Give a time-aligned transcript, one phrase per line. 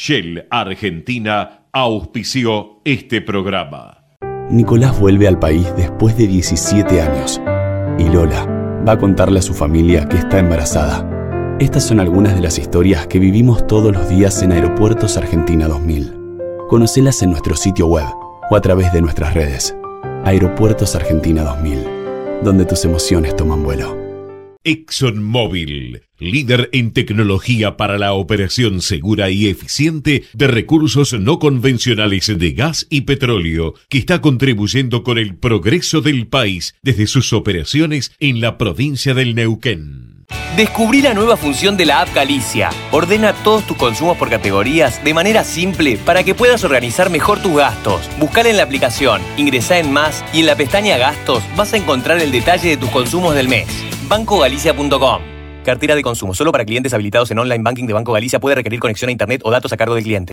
[0.00, 4.04] Shell Argentina auspició este programa.
[4.48, 7.40] Nicolás vuelve al país después de 17 años
[7.98, 8.46] y Lola
[8.86, 11.56] va a contarle a su familia que está embarazada.
[11.58, 16.14] Estas son algunas de las historias que vivimos todos los días en Aeropuertos Argentina 2000.
[16.68, 18.06] Conocelas en nuestro sitio web
[18.52, 19.74] o a través de nuestras redes.
[20.24, 24.07] Aeropuertos Argentina 2000, donde tus emociones toman vuelo.
[24.68, 32.52] ExxonMobil, líder en tecnología para la operación segura y eficiente de recursos no convencionales de
[32.52, 38.42] gas y petróleo, que está contribuyendo con el progreso del país desde sus operaciones en
[38.42, 40.26] la provincia del Neuquén.
[40.56, 42.70] Descubrí la nueva función de la app Galicia.
[42.90, 47.56] Ordena todos tus consumos por categorías de manera simple para que puedas organizar mejor tus
[47.56, 48.02] gastos.
[48.18, 52.20] Buscala en la aplicación, ingresá en más y en la pestaña Gastos vas a encontrar
[52.20, 53.87] el detalle de tus consumos del mes.
[54.08, 55.20] BancoGalicia.com
[55.64, 58.80] Cartera de consumo solo para clientes habilitados en online banking de Banco Galicia puede requerir
[58.80, 60.32] conexión a internet o datos a cargo del cliente.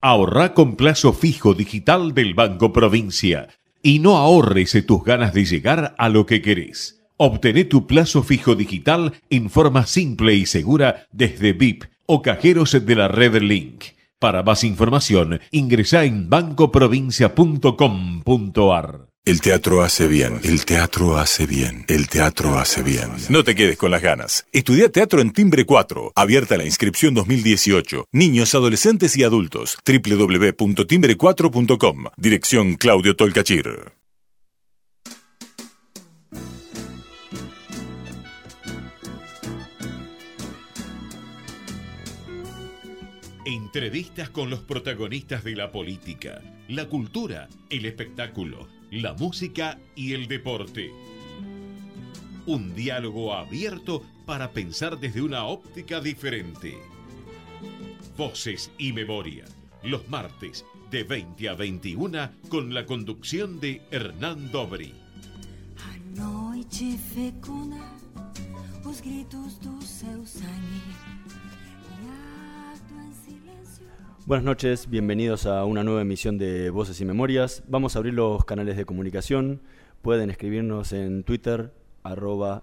[0.00, 3.48] Ahorra con plazo fijo digital del Banco Provincia
[3.82, 7.02] y no ahorres tus ganas de llegar a lo que querés.
[7.16, 12.94] Obtené tu plazo fijo digital en forma simple y segura desde VIP o cajeros de
[12.94, 13.86] la red Link.
[14.20, 19.07] Para más información, ingresa en bancoprovincia.com.ar.
[19.28, 23.10] El teatro hace bien, el teatro hace bien, el teatro hace bien.
[23.28, 24.46] No te quedes con las ganas.
[24.52, 26.12] Estudia teatro en Timbre 4.
[26.16, 28.06] Abierta la inscripción 2018.
[28.10, 29.76] Niños, adolescentes y adultos.
[29.84, 32.04] www.timbre4.com.
[32.16, 33.92] Dirección Claudio Tolcachir.
[43.44, 50.28] Entrevistas con los protagonistas de la política, la cultura, el espectáculo, la música y el
[50.28, 50.92] deporte.
[52.46, 56.78] Un diálogo abierto para pensar desde una óptica diferente.
[58.16, 59.44] Voces y memoria,
[59.82, 64.94] los martes de 20 a 21 con la conducción de Hernán Dobri.
[74.28, 77.62] Buenas noches, bienvenidos a una nueva emisión de Voces y Memorias.
[77.66, 79.62] Vamos a abrir los canales de comunicación.
[80.02, 81.72] Pueden escribirnos en Twitter,
[82.02, 82.62] arroba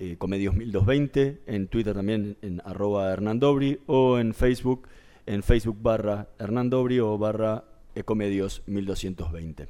[0.00, 4.88] eh, comedios1220, en Twitter también en arroba hernandobri o en Facebook,
[5.26, 7.62] en Facebook barra hernandobri o barra
[7.94, 9.68] ecomedios1220.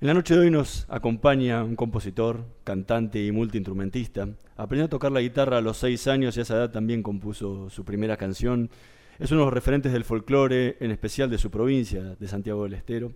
[0.00, 4.26] En la noche de hoy nos acompaña un compositor, cantante y multiinstrumentista.
[4.56, 7.70] Aprendió a tocar la guitarra a los seis años y a esa edad también compuso
[7.70, 8.70] su primera canción
[9.18, 12.74] es uno de los referentes del folclore, en especial de su provincia, de Santiago del
[12.74, 13.12] Estero.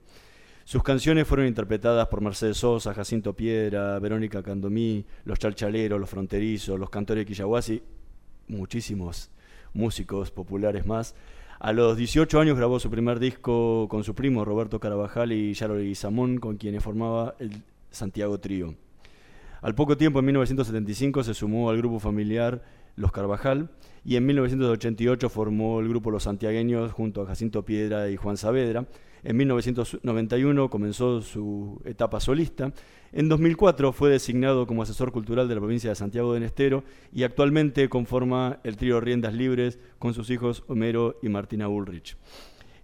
[0.64, 6.78] Sus canciones fueron interpretadas por Mercedes Sosa, Jacinto Piedra, Verónica Candomí, Los Chalchaleros, Los Fronterizos,
[6.78, 7.82] Los Cantores de Quillahuasi,
[8.48, 9.31] muchísimos
[9.72, 11.14] músicos populares más.
[11.58, 15.76] A los 18 años grabó su primer disco con su primo Roberto Carabajal y Yaro
[15.94, 17.50] Samón, con quienes formaba el
[17.91, 18.75] Santiago Trío.
[19.60, 22.62] Al poco tiempo, en 1975, se sumó al grupo familiar
[22.98, 23.70] Los Carvajal
[24.04, 28.86] y en 1988 formó el grupo Los Santiagueños junto a Jacinto Piedra y Juan Saavedra.
[29.25, 32.72] En 1991 comenzó su etapa solista.
[33.12, 37.25] En 2004 fue designado como asesor cultural de la provincia de Santiago de Estero y
[37.25, 42.16] actualmente conforma el trío Riendas Libres con sus hijos Homero y Martina Ulrich.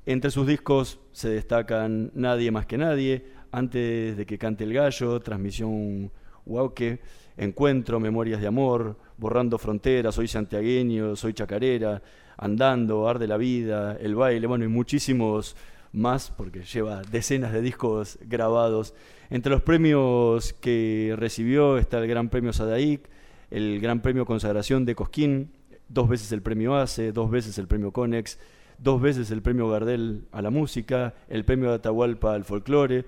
[0.07, 5.21] Entre sus discos se destacan Nadie más que nadie, Antes de que cante el gallo,
[5.21, 6.11] Transmisión
[6.45, 7.01] Huauque,
[7.37, 12.03] Encuentro, Memorias de Amor, Borrando Fronteras, Soy Santiagueño, Soy Chacarera,
[12.37, 15.57] Andando, Arde la Vida, El Baile, bueno, y muchísimos
[15.93, 18.95] más, porque lleva decenas de discos grabados.
[19.31, 23.09] Entre los premios que recibió está el Gran Premio Sadaic,
[23.51, 25.51] el Gran Premio Consagración de Cosquín,
[25.89, 28.39] dos veces el Premio ACE, dos veces el Premio Conex,
[28.79, 33.05] dos veces el Premio Gardel a la música, el Premio Atahualpa al folclore,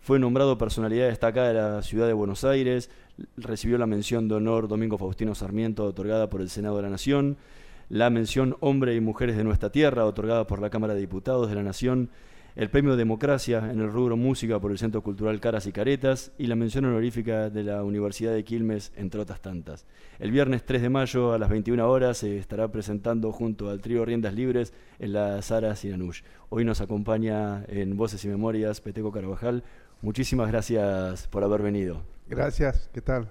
[0.00, 2.90] fue nombrado personalidad destacada de la ciudad de Buenos Aires,
[3.36, 7.36] recibió la mención de honor Domingo Faustino Sarmiento otorgada por el Senado de la Nación,
[7.90, 11.54] la mención Hombre y Mujeres de Nuestra Tierra otorgada por la Cámara de Diputados de
[11.54, 12.08] la Nación,
[12.56, 16.46] el premio Democracia en el rubro música por el Centro Cultural Caras y Caretas y
[16.46, 19.86] la mención honorífica de la Universidad de Quilmes, entre otras tantas.
[20.18, 24.04] El viernes 3 de mayo a las 21 horas se estará presentando junto al trío
[24.04, 26.22] Riendas Libres en la Sara Sinanush.
[26.48, 29.62] Hoy nos acompaña en Voces y Memorias Peteco Carvajal.
[30.02, 32.02] Muchísimas gracias por haber venido.
[32.28, 33.28] Gracias, ¿qué tal?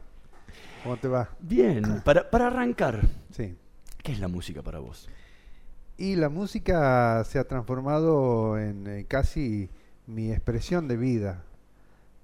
[0.83, 1.30] ¿Cómo te va?
[1.39, 3.01] Bien, para, para arrancar,
[3.31, 3.56] Sí.
[4.04, 5.10] ¿qué es la música para vos?
[5.98, 9.69] Y la música se ha transformado en eh, casi
[10.07, 11.44] mi expresión de vida.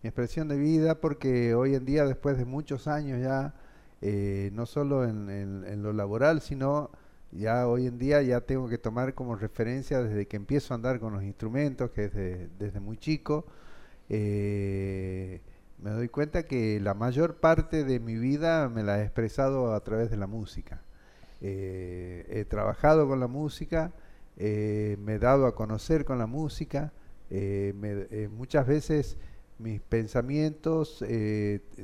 [0.01, 3.56] Mi expresión de vida porque hoy en día, después de muchos años ya,
[4.01, 6.91] eh, no solo en, en- en lo laboral, sino
[7.31, 11.00] ya hoy en día ya tengo que tomar como referencia desde que empiezo a andar
[11.00, 13.45] con los instrumentos, que desde, desde muy chico,
[14.09, 15.41] eh,
[15.81, 19.83] me doy cuenta que la mayor parte de mi vida me la he expresado a
[19.83, 20.81] través de la música.
[21.41, 23.91] Eh, he trabajado con la música,
[24.37, 26.91] eh, me he dado a conocer con la música,
[28.31, 29.17] muchas veces
[29.57, 31.03] mis pensamientos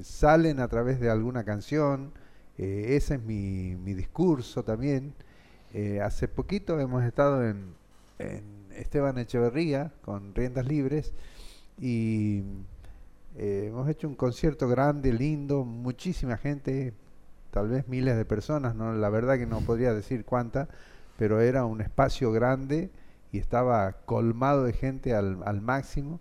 [0.03, 2.13] salen a través de alguna canción,
[2.57, 5.13] ese es mi, mi discurso también.
[6.01, 7.73] Hace poquito hemos estado en,
[8.19, 8.43] en
[8.75, 11.13] Esteban Echeverría con Riendas Libres
[11.81, 12.43] y
[13.37, 16.93] eh, hemos hecho un concierto grande, lindo, muchísima gente,
[17.49, 20.69] tal vez miles de personas, no, la verdad que no podría decir cuánta,
[21.17, 22.91] pero era un espacio grande
[23.31, 26.19] y estaba colmado de gente al, al máximo.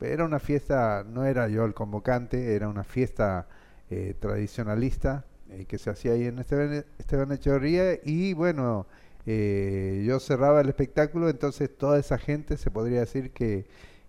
[0.00, 3.46] Era una fiesta, no era yo el convocante, era una fiesta
[3.90, 8.86] eh, tradicionalista eh, que se hacía ahí en Esteban, Esteban Echeverría y bueno,
[9.26, 13.66] eh, yo cerraba el espectáculo, entonces toda esa gente se podría decir que,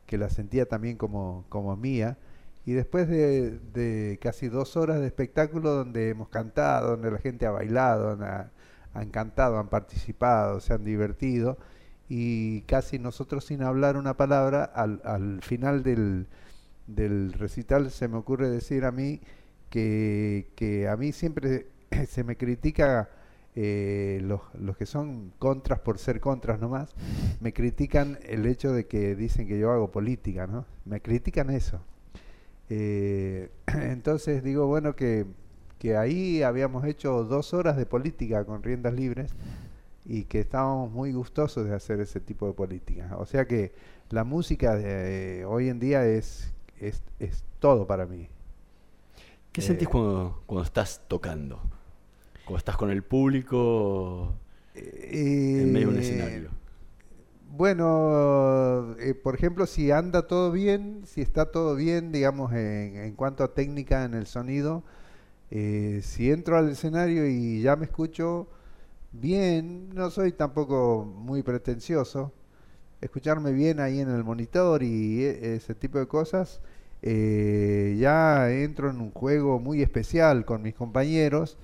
[0.09, 2.17] que la sentía también como, como mía.
[2.65, 7.45] Y después de, de casi dos horas de espectáculo donde hemos cantado, donde la gente
[7.45, 8.51] ha bailado, han, ha-
[8.93, 11.57] han cantado, han participado, se han divertido,
[12.09, 16.27] y casi nosotros sin hablar una palabra, al, al final del,
[16.87, 19.21] del recital se me ocurre decir a mí
[19.69, 21.67] que, que a mí siempre
[22.07, 23.09] se me critica
[23.61, 26.95] eh, los, los que son contras por ser contras nomás,
[27.41, 30.65] me critican el hecho de que dicen que yo hago política, ¿no?
[30.85, 31.81] Me critican eso.
[32.69, 35.25] Eh, entonces digo, bueno, que,
[35.77, 39.35] que ahí habíamos hecho dos horas de política con riendas libres
[40.05, 43.17] y que estábamos muy gustosos de hacer ese tipo de política.
[43.17, 43.73] O sea que
[44.09, 48.29] la música de, eh, hoy en día es, es, es todo para mí.
[49.51, 51.59] ¿Qué sentís cuando, cuando estás tocando?
[52.49, 54.33] Cuando estás con el público
[55.55, 56.49] en medio de un Eh, escenario.
[57.51, 63.15] Bueno, eh, por ejemplo, si anda todo bien, si está todo bien, digamos, en, en
[63.15, 64.83] cuanto a técnica en el sonido,
[65.51, 68.47] eh, si entro al escenario y ya me escucho
[69.13, 72.33] bien, no soy tampoco muy pretencioso,
[73.01, 76.61] escucharme bien ahí en el monitor y e- ese tipo de cosas,
[77.03, 81.57] eh, ya entro en un juego muy especial con mis compañeros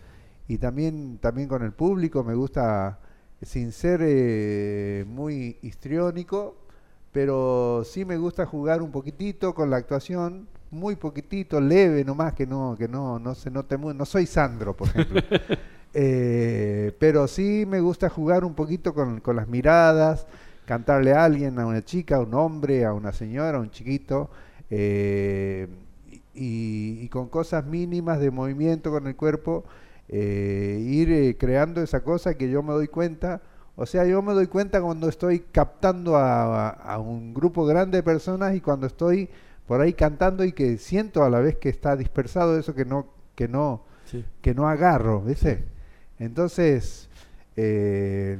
[0.48, 3.00] y también, también con el público, me gusta
[3.42, 6.56] sin ser eh, muy histriónico,
[7.12, 12.46] pero sí me gusta jugar un poquitito con la actuación, muy poquitito, leve nomás, que
[12.46, 15.22] no, que no, no se note muy, no soy Sandro, por ejemplo.
[15.98, 20.28] Eh, pero sí me gusta jugar un poquito con, con las miradas,
[20.66, 24.30] cantarle a alguien, a una chica, a un hombre, a una señora, a un chiquito,
[24.70, 25.70] eh,
[26.34, 29.64] y, y con cosas mínimas de movimiento con el cuerpo,
[30.10, 33.42] eh, ir eh, creando esa cosa que yo me doy cuenta.
[33.76, 37.98] O sea, yo me doy cuenta cuando estoy captando a, a- a un grupo grande
[37.98, 39.30] de personas y cuando estoy
[39.68, 43.08] por ahí cantando y que siento a la vez que está dispersado eso que no,
[43.36, 44.24] que no, Sí.
[44.42, 45.64] que no agarro, ¿viste?
[46.20, 47.10] Entonces,
[47.58, 48.38] eh,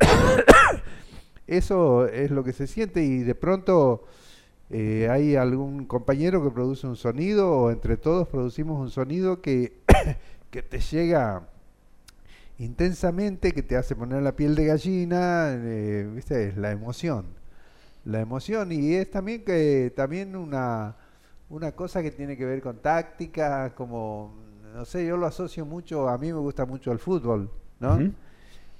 [1.46, 4.04] eso es lo que se siente y de pronto
[4.70, 9.72] eh, hay algún compañero que produce un sonido o entre todos producimos un sonido que,
[10.52, 11.48] que te llega
[12.58, 16.48] intensamente, que te hace poner la piel de gallina, eh, ¿viste?
[16.48, 17.24] Es la emoción.
[18.04, 20.94] La emoción y es también que también una,
[21.48, 24.34] una cosa que tiene que ver con táctica, como,
[24.74, 28.12] no sé, yo lo asocio mucho, a mí me gusta mucho el fútbol, ¿no?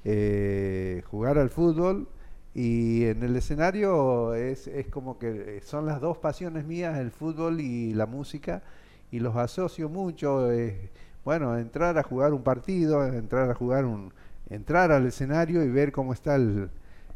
[0.05, 2.07] Eh, jugar al fútbol
[2.55, 7.61] y en el escenario es, es como que son las dos pasiones mías, el fútbol
[7.63, 8.63] y la música,
[9.11, 10.53] y los asocio mucho.
[10.53, 10.91] eh,
[11.25, 14.13] bueno, entrar a jugar un partido, entrar a jugar un,
[14.51, 16.69] entrar al escenario y ver cómo está el,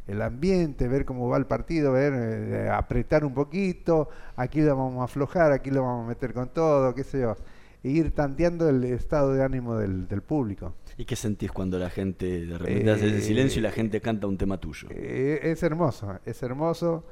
[0.07, 5.01] el ambiente, ver cómo va el partido, ver, eh, apretar un poquito, aquí lo vamos
[5.01, 7.37] a aflojar, aquí lo vamos a meter con todo, qué sé yo,
[7.83, 10.75] e ir tanteando el estado de ánimo del, del público.
[10.97, 14.27] ¿Y qué sentís cuando la gente de repente hace ese silencio y la gente canta
[14.27, 14.89] un tema tuyo?
[14.91, 17.05] Eh, es hermoso, es hermoso.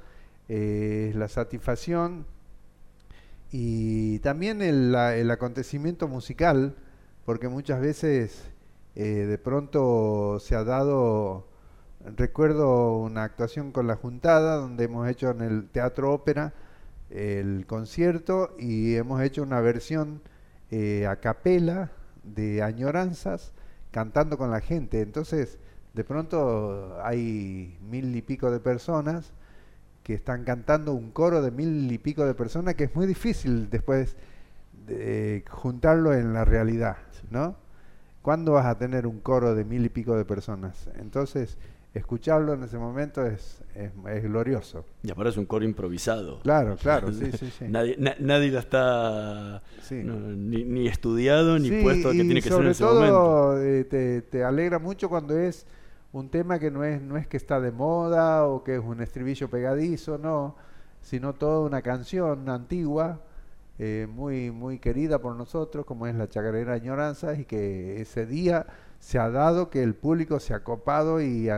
[0.49, 2.27] eh, la satisfacción
[3.51, 6.75] y también el, el, acontecimiento musical,
[7.25, 8.45] porque muchas veces
[8.95, 11.49] eh, de pronto se ha dado,
[12.17, 16.53] recuerdo una actuación con la Juntada, donde hemos hecho en el Teatro Ópera
[17.11, 20.23] el concierto y hemos hecho una versión
[20.71, 23.53] eh, a capela de añoranzas
[23.91, 25.01] cantando con la gente.
[25.01, 25.59] Entonces,
[25.93, 29.33] de pronto hay mil y pico de personas
[30.03, 33.71] que están cantando un coro de mil y pico de personas que es muy difícil
[33.71, 34.17] después
[34.87, 36.97] de juntarlo en la realidad,
[37.31, 37.57] ¿no?
[38.23, 40.89] ¿Cuándo vas a tener un coro de mil y pico de personas?
[40.99, 41.59] Entonces,
[41.95, 44.85] escucharlo en ese momento es, es, glorioso.
[45.03, 46.41] Y aparte es un coro improvisado.
[46.41, 47.67] Claro, claro, sí, sí, sí.
[47.69, 53.15] nadie, nadie lo está ni, estudiado ni puesto que tiene que ser en ese momento.
[53.15, 55.67] Todo eh, te, te alegra mucho cuando es
[56.13, 59.01] un tema que no es, no es que está de moda o que es un
[59.01, 60.57] estribillo pegadizo, no,
[61.03, 63.21] sino toda una canción antigua,
[63.79, 68.67] eh, muy, muy querida por nosotros, como es la Chacarera Añoranza, y que ese día
[68.99, 71.49] se ha dado que el público se ha copado y,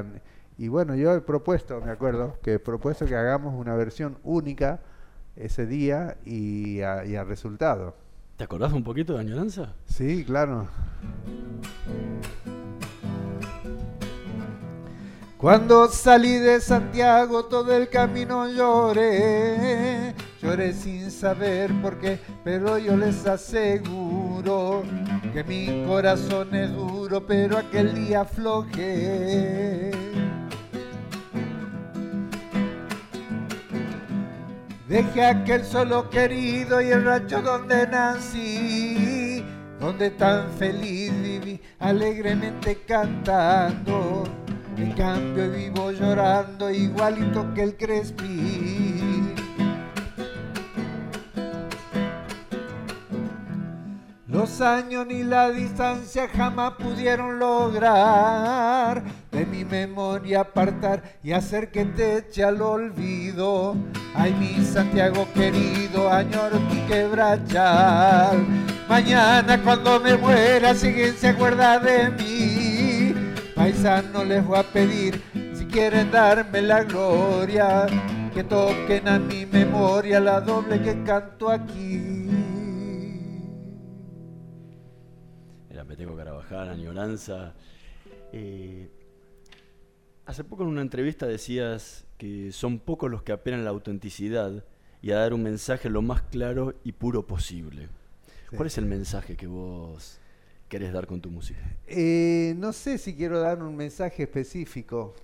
[0.58, 4.80] y bueno, yo he propuesto, me acuerdo, que he propuesto que hagamos una versión única
[5.37, 7.94] ese día y, y al resultado.
[8.37, 9.75] ¿Te acordás un poquito de Añoranza?
[9.87, 10.66] Sí, claro.
[15.38, 20.14] Cuando salí de Santiago todo el camino lloré,
[20.47, 24.83] lloré sin saber por qué, pero yo les aseguro
[25.33, 29.91] que mi corazón es duro, pero aquel día aflojé.
[34.88, 39.45] Dejé aquel solo querido y el rancho donde nací,
[39.81, 44.25] donde tan feliz viví, alegremente cantando
[44.76, 48.96] en cambio vivo llorando igualito que el Crespi.
[54.37, 59.02] Los años ni la distancia jamás pudieron lograr
[59.33, 63.75] de mi memoria apartar y hacer que te eche al olvido.
[64.14, 68.45] Ay, mi Santiago querido, añoro tu quebrachal.
[68.87, 72.76] Mañana cuando me muera, siguen se acuerda de mí
[74.12, 75.23] no les voy a pedir
[75.55, 77.87] si quieren darme la gloria,
[78.35, 82.56] que toquen a mi memoria la doble que canto aquí.
[85.97, 87.55] Me tengo que trabajar, añoranza.
[88.31, 88.91] Eh,
[90.26, 94.62] hace poco en una entrevista decías que son pocos los que apelan la autenticidad
[95.00, 97.88] y a dar un mensaje lo más claro y puro posible.
[98.55, 100.21] ¿Cuál es el mensaje que vos
[100.69, 101.61] querés dar con tu música?
[101.87, 105.15] Eh, no sé si quiero dar un mensaje específico,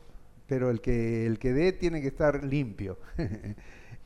[0.46, 2.98] pero el que, el que dé tiene que estar limpio.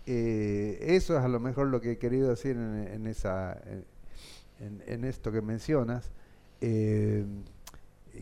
[0.09, 3.61] Eh, eso es a lo mejor lo que he querido decir en, esa,
[4.61, 6.13] en, esto que mencionas.
[6.61, 7.25] Eh,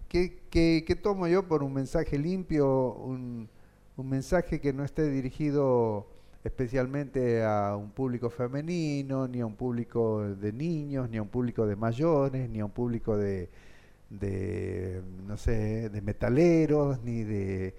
[0.08, 2.94] ¿qué, tomo yo por un mensaje limpio?
[2.94, 3.48] Un,
[3.96, 6.06] un mensaje que no esté dirigido
[6.44, 11.66] especialmente a un público femenino, ni a un público de niños, ni a un público
[11.66, 13.48] de mayores, ni a un público de,
[15.26, 17.74] no sé, de metaleros, ni de,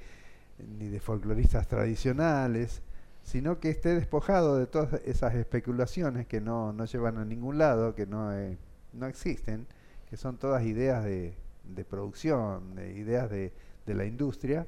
[0.80, 2.82] ni de folcloristas tradicionales,
[3.22, 7.94] sino que esté despojado de todas esas especulaciones que no, no llevan a ningún lado,
[7.94, 8.58] que no, eh,
[8.94, 9.68] no existen,
[10.10, 13.54] que son todas ideas de, de producción, de ideas de,
[13.86, 14.68] de la industria,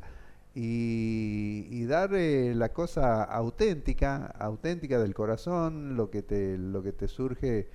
[0.59, 7.07] y, dar eh, la cosa auténtica, auténtica del corazón, lo que te, lo que te
[7.07, 7.67] surge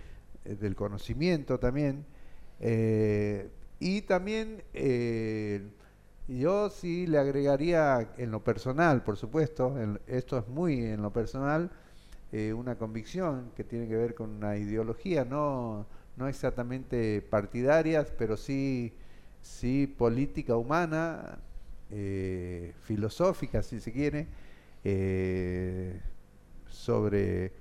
[0.44, 2.04] eh, del conocimiento también.
[2.58, 4.62] Eh, y también
[6.28, 9.76] yo sí le agregaría en lo personal, por supuesto,
[10.08, 11.70] esto es muy en lo personal,
[12.56, 18.92] una convicción que tiene que ver con una ideología, no, no exactamente partidarias, pero sí,
[19.40, 21.38] sí política humana,
[21.90, 24.26] eh, filosófica, si se quiere,
[24.84, 26.00] eh,
[26.66, 27.52] sobre,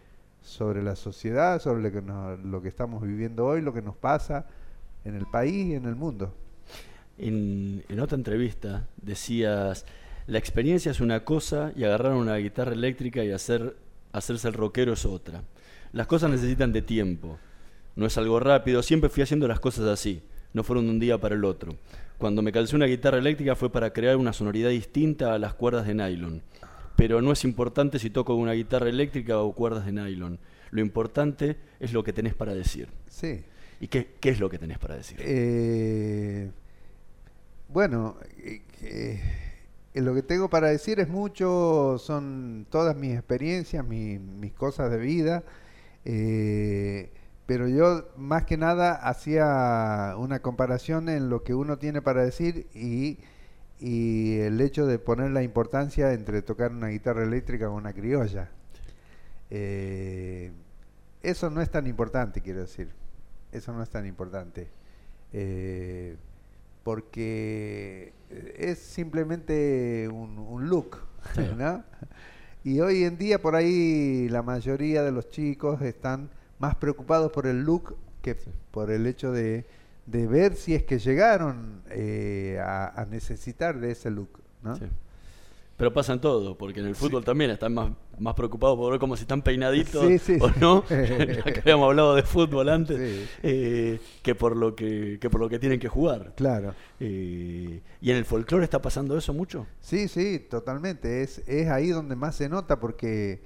[0.41, 2.01] sobre la sociedad, sobre lo que,
[2.43, 4.45] lo que estamos viviendo hoy, lo que nos pasa
[5.05, 6.33] en el país y en el mundo.
[7.17, 9.85] En, otra entrevista decías,
[10.27, 13.75] la experiencia es una cosa y agarrar una guitarra eléctrica y hacer,
[14.11, 15.43] hacerse el rockero es otra.
[15.93, 17.37] Las cosas necesitan de tiempo,
[17.95, 20.21] no es algo rápido, siempre fui haciendo las cosas así,
[20.53, 21.75] no fueron de un día para el otro.
[22.17, 25.87] Cuando me calcé una guitarra eléctrica fue para crear una sonoridad distinta a las cuerdas
[25.87, 26.43] de nylon.
[26.95, 30.37] Pero no es importante si toco una guitarra eléctrica o cuerdas de nylon.
[30.69, 32.89] Lo importante es lo que tenés para decir.
[33.09, 33.43] Sí.
[33.79, 35.17] ¿Y qué, qué es lo que tenés para decir?
[35.21, 36.51] Eh,
[37.69, 38.17] bueno,
[38.83, 39.19] eh,
[39.95, 45.43] lo que tengo para decir es mucho, son todas mis experiencias, mis cosas de vida,
[46.05, 47.09] eh,
[47.51, 52.67] pero yo más que nada hacía una comparación en lo que uno tiene para decir
[52.73, 53.17] y,
[53.77, 58.49] y el hecho de poner la importancia entre tocar una guitarra eléctrica o una criolla.
[59.49, 60.53] Eh,
[61.21, 62.87] eso no es tan importante, quiero decir.
[63.51, 64.69] Eso no es tan importante.
[65.33, 66.15] Eh,
[66.85, 68.13] porque
[68.57, 70.99] es simplemente un, look,
[71.57, 71.83] ¿no?
[72.63, 76.29] Y hoy en día por ahí la mayoría de los chicos están
[76.61, 78.37] más preocupados por el look que
[78.69, 79.65] por el hecho de,
[80.05, 84.77] de ver si es que llegaron eh, a, necesitar de ese look, ¿no?
[85.75, 87.89] Pero pasa en todo, porque en el fútbol también están más,
[88.19, 90.05] más preocupados por ver cómo si están peinaditos
[90.39, 95.49] o no, que habíamos hablado de fútbol antes, eh, que por lo que, por lo
[95.49, 96.33] que tienen que jugar.
[96.35, 96.75] Claro.
[96.99, 99.65] Eh, ¿Y en el folclore está pasando eso mucho?
[99.79, 101.23] Sí, sí, totalmente.
[101.23, 103.41] Es, es ahí donde más se nota, porque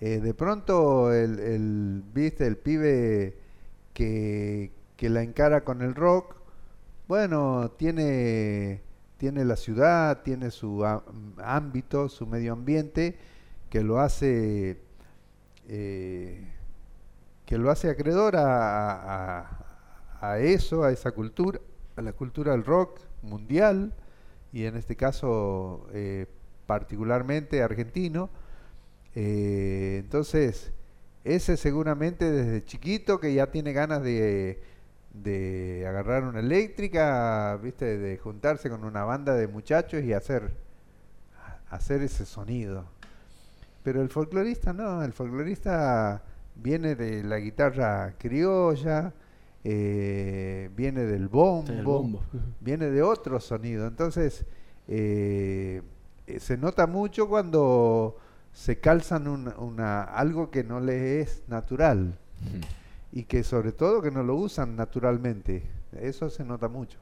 [0.00, 3.36] eh, de pronto el, viste, el pibe
[3.92, 6.36] que, que la encara con el rock,
[7.08, 8.82] bueno, tiene
[9.20, 10.82] tiene la ciudad, tiene su
[11.36, 13.18] ámbito, su medio ambiente,
[13.68, 14.80] que lo hace
[15.68, 16.48] eh,
[17.44, 19.46] que lo hace acreedor a,
[20.38, 21.60] eso, a esa cultura,
[21.96, 23.92] a la cultura del rock mundial
[24.54, 26.24] y en este caso eh,
[26.64, 28.30] particularmente argentino.
[29.14, 30.72] Eh, entonces,
[31.24, 34.60] ese seguramente desde chiquito que ya tiene ganas de
[35.12, 40.52] de agarrar una eléctrica, viste, de juntarse con una banda de muchachos y hacer,
[41.68, 42.84] hacer ese sonido.
[43.82, 46.22] Pero el folclorista no, el folclorista
[46.54, 49.12] viene de la guitarra criolla,
[49.64, 52.22] eh, viene del bombo,
[52.60, 53.86] viene de otro sonido.
[53.86, 54.44] Entonces,
[54.86, 55.82] eh,
[56.38, 58.16] se nota mucho cuando
[58.52, 62.18] se calzan una, algo que no le es natural
[63.12, 65.62] y que sobre todo que no lo usan naturalmente.
[66.00, 66.98] Eso se nota mucho.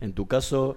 [0.00, 0.76] En tu caso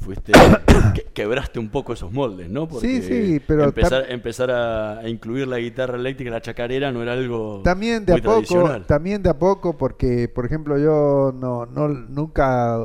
[0.00, 0.32] fuiste
[1.14, 2.68] quebraste un poco esos moldes, ¿no?
[2.68, 7.12] Porque sí, sí, pero empezar, empezar a, incluir la guitarra eléctrica, la chacarera no era
[7.12, 11.88] algo también de a poco, también de a poco, porque por ejemplo yo no, no
[11.88, 12.78] nunca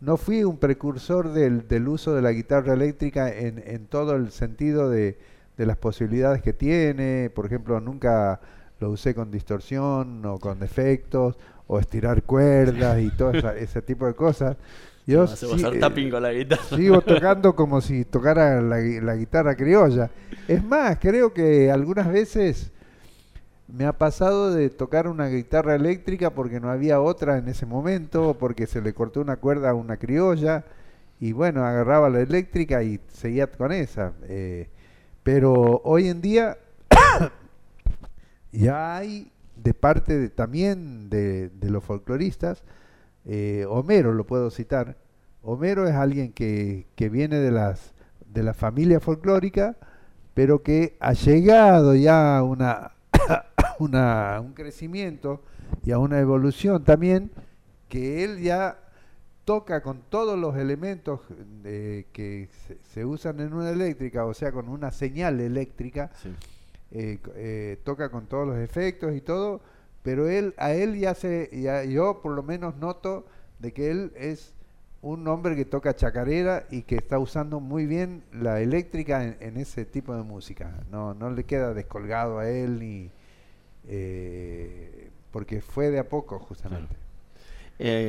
[0.00, 4.30] no fui un precursor del, del uso de la guitarra eléctrica en, en todo el
[4.30, 5.18] sentido de,
[5.56, 8.40] de las posibilidades que tiene, por ejemplo nunca
[8.80, 11.36] lo usé con distorsión o con efectos
[11.66, 14.56] o estirar cuerdas y todo ese tipo de cosas.
[15.06, 16.62] Yo eh, con la guitarra.
[16.62, 20.10] sigo tocando como si tocara la, guitarra criolla.
[20.48, 22.72] Es más, creo que algunas veces
[23.68, 28.36] me ha pasado de tocar una guitarra eléctrica porque no había otra en ese momento,
[28.38, 30.64] porque se le cortó una cuerda a una criolla
[31.20, 34.12] y bueno, agarraba la eléctrica y seguía con esa.
[34.22, 34.68] Eh,
[35.24, 36.58] pero hoy en día
[38.52, 42.62] ya hay de parte también de, los folcloristas,
[43.24, 44.98] eh, Homero lo puedo citar,
[45.42, 47.94] Homero es alguien que, viene de, las,
[48.26, 49.76] de la familia folclórica,
[50.34, 52.92] pero que ha llegado ya a una,
[53.78, 55.42] una, un crecimiento
[55.84, 57.30] y a una evolución también,
[57.88, 58.78] que él ya
[59.44, 61.20] toca con todos los elementos
[61.64, 62.48] eh, que
[62.82, 66.10] se, usan en una eléctrica, o sea, con una señal eléctrica,
[66.90, 69.60] eh, eh, toca con todos los efectos y todo,
[70.02, 73.26] pero él, a él ya se, ya, yo por lo menos noto
[73.58, 74.54] de que él es
[75.02, 79.84] un hombre que toca chacarera y que está usando muy bien la eléctrica en, ese
[79.84, 80.82] tipo de música.
[80.90, 83.10] No, no le queda descolgado a él ni
[85.30, 87.03] porque fue de a poco justamente.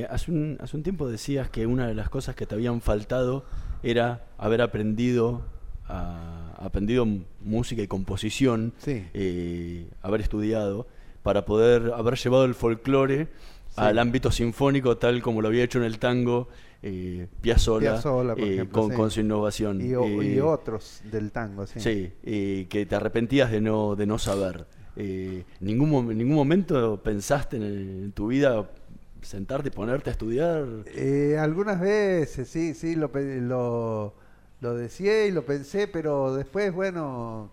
[0.09, 3.45] Hace, un, hace un tiempo decías que una de las cosas que te habían faltado
[3.83, 5.43] era haber aprendido
[5.87, 7.07] aprendido
[7.41, 10.87] música y composición, eh, haber estudiado,
[11.23, 13.27] para poder haber llevado el folclore
[13.75, 16.47] al ámbito sinfónico tal como lo había hecho en el tango
[16.81, 17.99] eh, Piazzolla,
[18.37, 19.81] eh, con, su innovación.
[19.81, 21.79] Y, otros del tango, sí.
[21.79, 22.11] Sí,
[22.69, 24.65] que te arrepentías de no, de no saber.
[25.59, 28.69] ¿ningún, ¿En ningún momento pensaste en, tu vida
[29.25, 30.65] sentarte y ponerte a estudiar?
[31.39, 34.13] algunas veces, sí, sí, lo, lo
[34.61, 37.51] lo decía y lo pensé, pero después, bueno,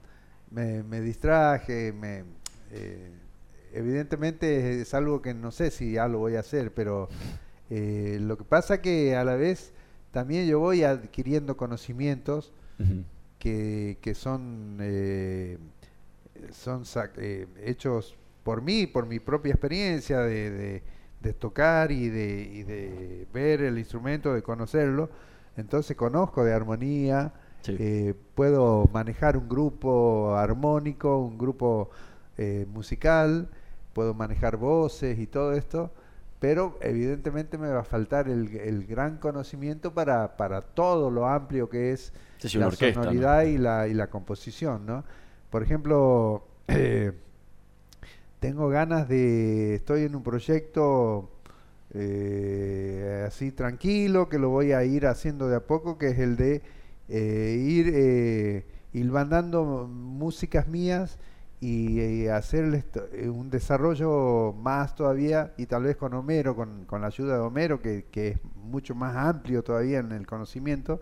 [0.50, 2.24] me, distraje, me,
[2.70, 3.10] eh,
[3.72, 7.08] evidentemente es algo que no sé si ya lo voy a hacer, pero
[7.70, 9.72] eh, lo que pasa que a la vez
[10.10, 12.52] también yo voy adquiriendo conocimientos
[13.38, 15.58] que, que, son, eh,
[16.50, 16.84] son
[17.64, 20.82] hechos por mí, por mi propia experiencia de, de,
[21.32, 25.08] tocar y de, y de ver el instrumento, de conocerlo
[25.56, 27.32] entonces conozco de armonía,
[27.68, 31.90] Eh, puedo manejar un grupo armónico, un grupo
[32.36, 33.46] eh, musical,
[33.92, 35.92] puedo manejar voces y todo esto,
[36.40, 41.92] pero evidentemente me va a faltar el, gran conocimiento para, para, todo lo amplio que
[41.92, 42.12] es
[42.54, 45.04] la sonoridad y, la, y la composición, ¿no?
[45.48, 47.12] Por ejemplo, eh,
[48.42, 51.30] tengo ganas de, estoy en un proyecto
[51.94, 56.36] eh, así tranquilo, que lo voy a ir haciendo de a poco, que es el
[56.36, 56.60] de
[57.08, 58.66] eh, ir eh,
[59.88, 61.20] músicas mías
[61.60, 62.84] y, y hacer
[63.28, 67.80] un desarrollo más todavía, y tal vez con Homero, con, con la ayuda de Homero,
[67.80, 71.00] que, que, es mucho más amplio todavía en el conocimiento,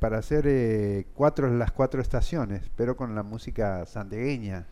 [0.00, 4.66] para hacer cuatro, las cuatro estaciones, pero con la música sandegueña.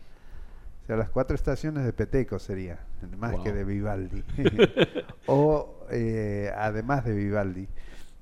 [0.85, 2.77] O sea, las cuatro estaciones de Peteco sería,
[3.17, 4.23] más que de Vivaldi.
[5.25, 7.67] o eh, además de Vivaldi.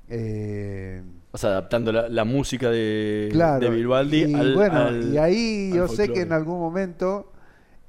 [0.08, 5.90] Eh, o sea, adaptando la, música de, de Vivaldi y, al, bueno, y ahí yo
[5.90, 7.34] sé que en algún momento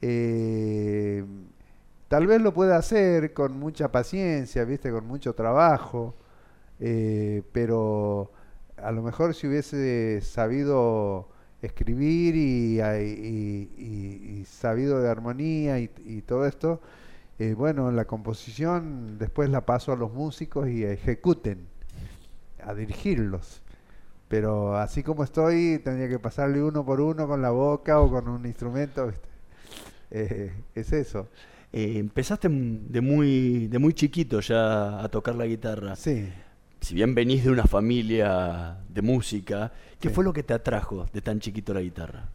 [0.03, 1.25] eh,
[2.09, 6.17] tal vez lo pueda hacer con mucha paciencia, viste, con mucho trabajo,
[7.53, 8.33] pero
[8.77, 11.29] a lo mejor si hubiese sabido
[11.65, 12.79] escribir y,
[14.47, 16.81] sabido de armonía y, todo esto,
[17.39, 21.67] eh, bueno, la composición después la paso a los músicos y ejecuten,
[22.63, 23.63] a dirigirlos.
[24.29, 28.29] Pero así como estoy, tendría que pasarle uno por uno con la boca o con
[28.29, 29.13] un instrumento.
[30.11, 31.29] Eh, es eso.
[31.73, 35.97] Eh, empezaste de muy, de muy chiquito ya a tocar la guitarra.
[35.97, 36.33] Sí
[36.85, 41.23] si bien venís de una familia de música, ¿qué fue lo que te atrajo de
[41.23, 42.29] tan chiquito la guitarra?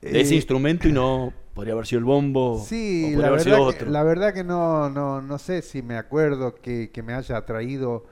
[0.00, 2.62] De ese eh, instrumento y no podría haber sido el bombo.
[2.66, 6.90] Sí, la, verdad Que, la verdad que no, no, no sé si me acuerdo que,
[7.04, 8.04] me haya atraído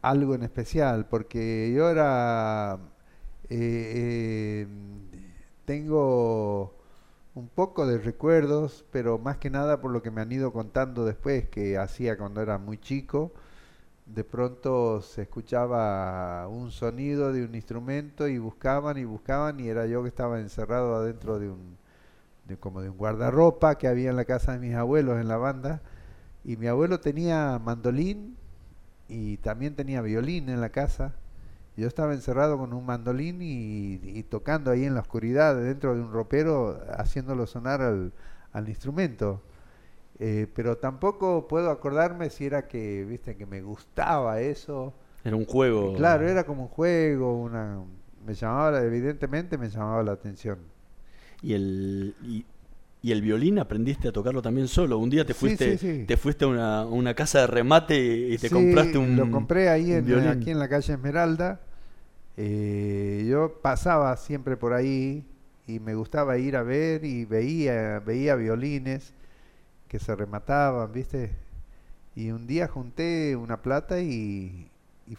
[0.00, 2.78] algo en especial, porque yo era.
[3.50, 4.66] Eh, eh,
[5.66, 6.74] tengo
[7.34, 11.04] un poco de recuerdos, pero más que nada por lo que me han ido contando
[11.04, 13.30] después que hacía cuando era muy chico
[14.14, 19.86] de pronto se escuchaba un sonido de un instrumento y buscaban y buscaban y era
[19.86, 21.78] yo que estaba encerrado adentro de un
[22.58, 25.80] como de un guardarropa que había en la casa de mis abuelos en la banda.
[26.44, 28.36] Y mi abuelo tenía mandolín
[29.08, 31.14] y también tenía violín en la casa.
[31.76, 36.12] Yo estaba encerrado con un mandolín y, tocando ahí en la oscuridad dentro de un
[36.12, 39.40] ropero haciéndolo sonar al instrumento
[40.22, 44.92] eh, pero tampoco puedo acordarme si era que, viste, que me gustaba eso.
[45.24, 45.94] Era un juego.
[45.94, 47.78] Claro, era como un juego, una
[48.26, 50.58] me llamaba, evidentemente me llamaba la atención.
[51.40, 52.44] Y el y,
[53.10, 54.98] el violín aprendiste a tocarlo también solo.
[54.98, 58.98] Un día te fuiste te fuiste a una, una, casa de remate y te compraste
[58.98, 61.62] un lo compré ahí en, aquí en la calle Esmeralda.
[62.36, 65.24] Eh, yo pasaba siempre por ahí
[65.66, 69.14] y me gustaba ir a ver y veía veía violines
[69.90, 71.32] que se remataban, ¿viste?
[72.14, 74.70] Y un día junté una plata y,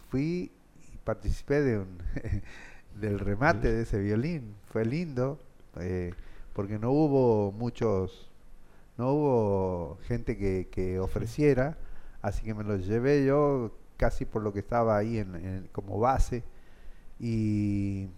[0.08, 0.50] fui
[0.94, 1.98] y participé de un
[3.00, 4.54] del remate de ese violín.
[4.70, 5.38] Fue lindo,
[5.78, 6.14] eh,
[6.54, 8.30] porque no hubo muchos,
[8.96, 11.76] no hubo gente que, ofreciera,
[12.22, 16.44] así que me lo llevé yo casi por lo que estaba ahí en, como base.
[17.20, 18.08] Y,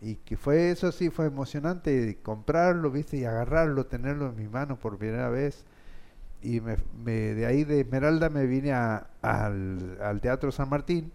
[0.00, 3.16] y que fue eso sí, fue emocionante comprarlo, ¿viste?
[3.16, 5.64] Y agarrarlo, tenerlo en mis manos por primera vez
[6.42, 6.76] y me,
[7.10, 11.12] de ahí de Esmeralda me vine al, Teatro San Martín.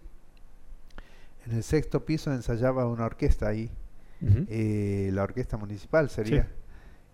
[1.46, 3.70] En el sexto piso ensayaba una orquesta ahí,
[4.48, 6.50] eh, la orquesta municipal sería.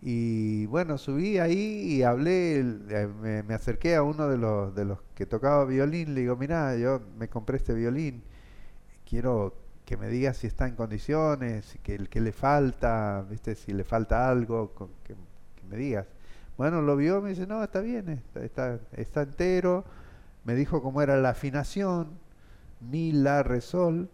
[0.03, 4.99] Y bueno, subí ahí y hablé, eh, me, acerqué a uno de los, de los
[5.15, 8.23] que tocaba violín, le digo, mira, yo me compré este violín,
[9.05, 13.57] quiero que me digas si está en condiciones, que, que le falta, ¿viste?
[13.57, 14.73] si le falta algo,
[15.05, 15.17] que
[15.69, 16.07] me digas.
[16.61, 19.83] Bueno, lo vio, me dice, no, está bien, está, entero.
[20.45, 22.19] Me dijo cómo era la afinación,
[22.81, 24.11] mi, la, re, sol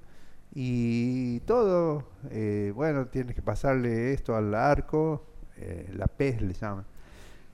[0.55, 2.05] y todo.
[2.31, 6.85] Eh, bueno, tienes que pasarle esto al arco, eh, la pez le llaman.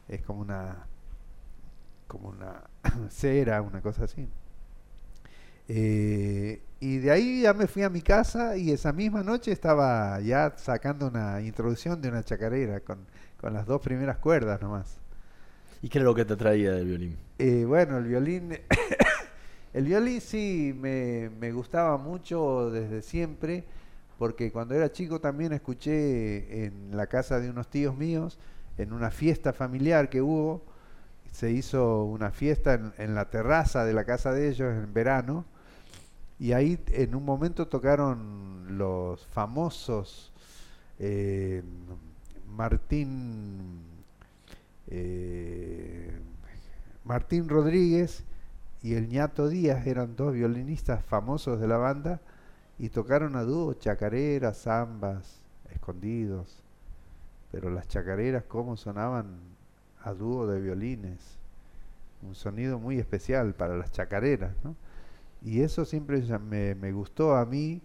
[0.08, 0.86] Es como una,
[2.06, 2.62] como una
[3.08, 4.28] cera, una cosa así.
[5.68, 10.20] Eh, y de ahí ya me fui a mi casa y esa misma noche estaba
[10.20, 12.98] ya sacando una introducción de una chacarera con
[13.42, 14.98] con las dos primeras cuerdas nomás.
[15.82, 17.18] ¿Y qué era lo que te traía del violín?
[17.40, 18.56] Eh, bueno, el violín,
[19.74, 23.64] el violín sí me, me, gustaba mucho desde siempre,
[24.16, 28.38] porque cuando era chico también escuché en la casa de unos tíos míos,
[28.78, 30.62] en una fiesta familiar que hubo,
[31.32, 35.44] se hizo una fiesta en, en la terraza de la casa de ellos en verano,
[36.38, 40.32] y ahí en un momento tocaron los famosos
[41.00, 41.64] eh,
[42.56, 43.80] Martín
[44.88, 46.10] eh,
[47.04, 48.24] Martín Rodríguez
[48.82, 52.20] y el ñato Díaz eran dos violinistas famosos de la banda
[52.78, 56.62] y tocaron a dúo chacareras, zambas, escondidos.
[57.50, 59.40] Pero las chacareras, cómo sonaban
[60.02, 61.38] a dúo de violines.
[62.22, 64.74] Un sonido muy especial para las chacareras, ¿no?
[65.42, 67.82] Y eso siempre me, me gustó a mí.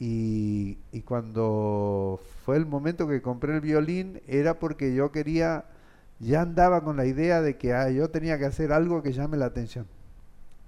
[0.00, 5.64] Y, y, cuando fue el momento que compré el violín, era porque yo quería,
[6.20, 9.36] ya andaba con la idea de que ah, yo tenía que hacer algo que llame
[9.36, 9.86] la atención.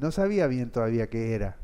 [0.01, 1.57] No sabía bien todavía qué era.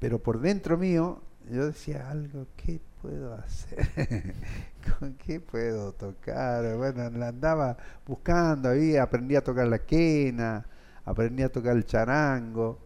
[0.00, 3.88] Pero por dentro mío, yo decía algo, ¿qué puedo hacer?
[4.98, 6.76] ¿Con qué puedo tocar?
[6.76, 10.66] Bueno, la andaba buscando ahí, aprendí a tocar la quena,
[11.04, 12.78] aprendí a tocar el charango.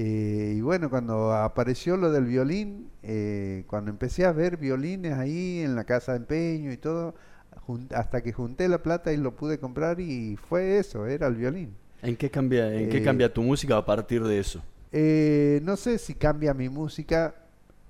[0.00, 5.58] Eh, y bueno, cuando apareció lo del violín, eh, cuando empecé a ver violines ahí
[5.58, 7.16] en la casa de empeño y todo,
[7.92, 11.74] hasta que junté la plata y lo pude comprar y fue eso, era el violín.
[12.00, 14.62] ¿En qué cambia, en qué cambia tu música a partir de eso?
[14.92, 17.34] Eh, no sé si cambia mi música,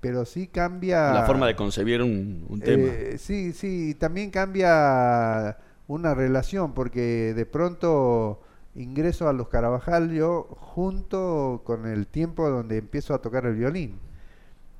[0.01, 1.13] pero sí cambia...
[1.13, 2.87] La forma de concebir un, tema.
[2.87, 8.41] Eh, sí, sí, también cambia una relación, porque de pronto
[8.79, 13.99] ingreso a los Carabajal yo junto con el tiempo donde empiezo a tocar el violín.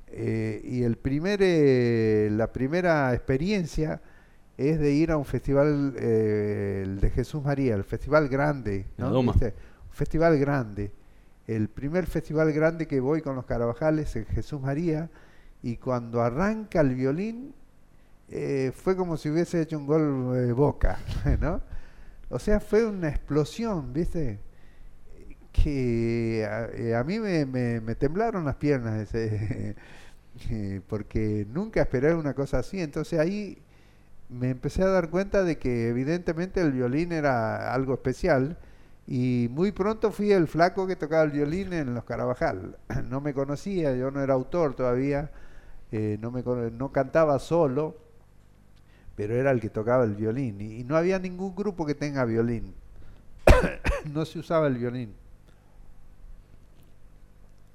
[0.08, 1.40] Eh, y el primer,
[2.32, 4.00] la primera experiencia
[4.56, 9.12] es de ir a un festival el de Jesús María, el festival grande, ¿no?
[9.20, 10.92] Un festival grande
[11.50, 15.10] el primer festival grande que voy con los Carabajales en Jesús María
[15.62, 17.52] y cuando arranca el violín
[18.28, 21.00] eh, fue como si hubiese hecho un gol de boca,
[21.40, 21.60] ¿no?
[22.30, 24.38] O sea, fue una explosión, ¿viste?
[25.52, 29.76] Que a, eh, mí me, temblaron las piernas ese,
[30.88, 32.80] porque nunca esperé una cosa así.
[32.80, 33.58] Entonces ahí
[34.28, 38.56] me empecé a dar cuenta de que evidentemente el violín era algo especial
[39.06, 42.78] y muy pronto fui el flaco que tocaba el violín en los Carabajal.
[43.10, 45.30] No me conocía, yo no era autor todavía,
[45.90, 47.96] eh, no, me, no cantaba solo,
[49.20, 50.58] pero era el que tocaba el violín.
[50.62, 52.72] Y, no había ningún grupo que tenga violín.
[54.14, 55.12] no se usaba el violín.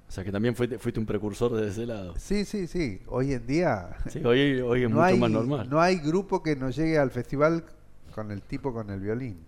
[0.08, 2.14] O sea que también fuiste, fuiste, un precursor de ese lado.
[2.18, 3.00] Sí, sí, sí.
[3.06, 3.90] Hoy en día.
[4.10, 5.70] Sí, hoy, hoy es mucho más normal.
[5.70, 7.62] No hay grupo que no llegue al festival
[8.12, 9.38] con el tipo con el violín.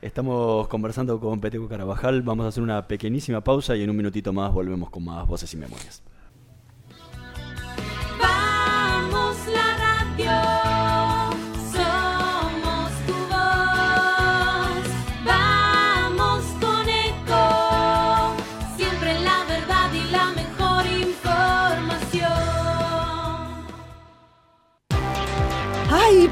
[0.00, 2.22] Estamos conversando con Peteco Carabajal.
[2.22, 5.52] Vamos a hacer una pequeñísima pausa y en un minutito más volvemos con más voces
[5.52, 6.00] y memorias.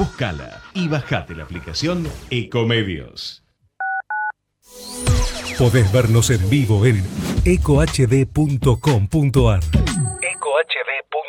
[0.00, 3.44] Búscala y bajate la aplicación Ecomedios.
[5.58, 7.04] Podés vernos en vivo en
[7.44, 8.00] ecohd.com.ar.
[9.60, 11.20] ecohd.com.ar.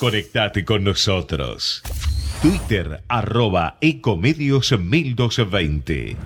[0.00, 1.84] Conectate con nosotros.
[2.42, 6.16] Twitter arroba Ecomedios 1220.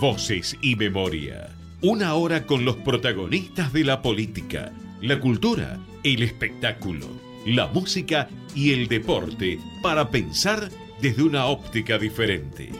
[0.00, 1.48] Voces y memoria.
[1.82, 8.72] Una hora con los protagonistas de la política, la cultura, el espectáculo la música y
[8.72, 12.70] el deporte para pensar desde una óptica diferente.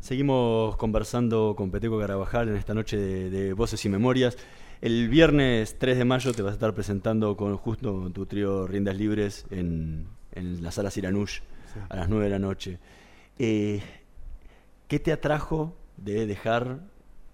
[0.00, 4.38] Seguimos conversando con Peteco Carabajal en esta noche de, Voces y Memorias.
[4.80, 8.96] El viernes 3 de mayo te vas a estar presentando con justo tu trío Riendas
[8.96, 11.40] Libres en, la sala Siranush
[11.88, 12.78] a las 9 de la noche.
[13.38, 13.82] Eh,
[14.88, 16.80] ¿Qué te atrajo de dejar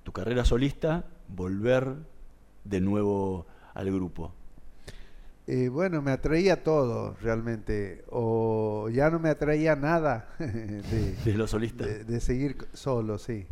[0.02, 1.96] tu carrera solista, volver
[2.64, 4.34] de nuevo al grupo?
[5.46, 11.50] Eh, bueno, me atraía todo realmente, o ya no me atraía nada de, De los
[11.50, 11.86] solistas.
[11.86, 13.46] de, de seguir solo, sí.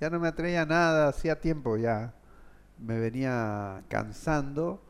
[0.00, 2.14] Ya no me atraía nada, hacía tiempo ya.
[2.78, 4.82] Me venía cansando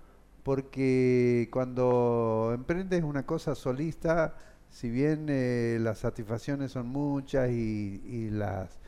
[0.44, 4.36] porque cuando emprendes una cosa solista,
[4.70, 8.78] si bien eh, las satisfacciones son muchas y, las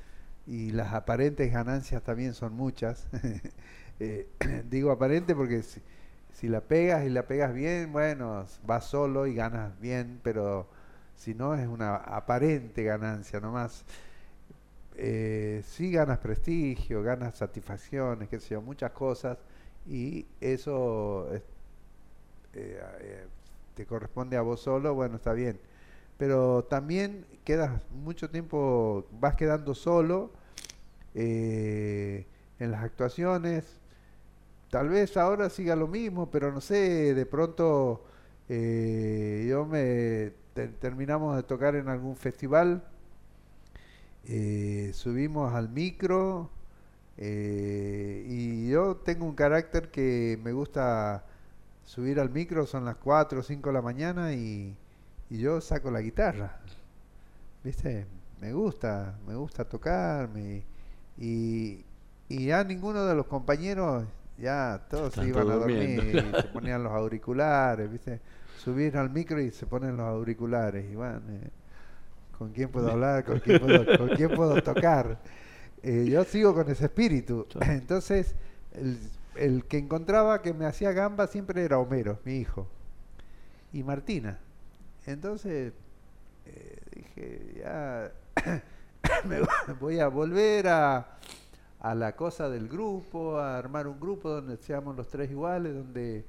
[0.46, 3.08] y las aparentes ganancias también son muchas.
[4.00, 4.28] eh,
[4.70, 5.62] digo aparente porque
[6.32, 10.68] si, la pegas y la pegas bien, bueno, vas solo y ganas bien, pero
[11.16, 13.84] si no es una aparente ganancia nomás.
[14.96, 19.38] Eh, sí ganas prestigio, ganas satisfacciones, qué sé yo, muchas cosas
[19.86, 21.42] y eso es-
[22.54, 23.26] eh, eh,
[23.74, 25.58] te corresponde a vos solo, bueno, está bien.
[26.22, 30.30] Pero también quedas mucho tiempo, vas quedando solo
[31.14, 32.26] eh,
[32.60, 33.80] en las actuaciones.
[34.70, 38.04] Tal vez ahora siga lo mismo, pero no sé, de pronto
[38.48, 42.82] eh, yo me te- terminamos de tocar en algún festival,
[44.24, 46.50] eh, subimos al micro
[47.18, 51.24] eh, y yo tengo un carácter que me gusta
[51.84, 54.76] subir al micro, son las 4 o 5 de la mañana y,
[55.32, 56.60] y yo saco la guitarra.
[57.64, 58.06] ¿Viste?
[58.40, 60.62] Me gusta, me gusta tocar me-
[61.18, 61.84] y,
[62.28, 64.04] y ya ninguno de los compañeros,
[64.38, 66.02] ya todos se iban a dormir
[66.36, 68.20] y se ponían los auriculares, ¿viste?
[68.58, 71.50] Subir al micro y se ponen los auriculares y van, eh,
[72.38, 73.24] ¿con quién puedo hablar?
[73.24, 75.20] ¿Con quién puedo, con quién puedo tocar?
[75.82, 77.46] Eh, yo sigo con ese espíritu.
[77.60, 78.34] Entonces,
[78.72, 78.98] el,
[79.36, 82.68] el que encontraba que me hacía gamba siempre era Homero, mi hijo,
[83.72, 84.38] y Martina.
[85.06, 85.72] Entonces,
[86.46, 88.12] eh, dije, ya
[89.28, 91.18] me vo- voy a volver a,
[91.80, 96.24] a la cosa del grupo, a armar un grupo donde seamos los tres iguales, donde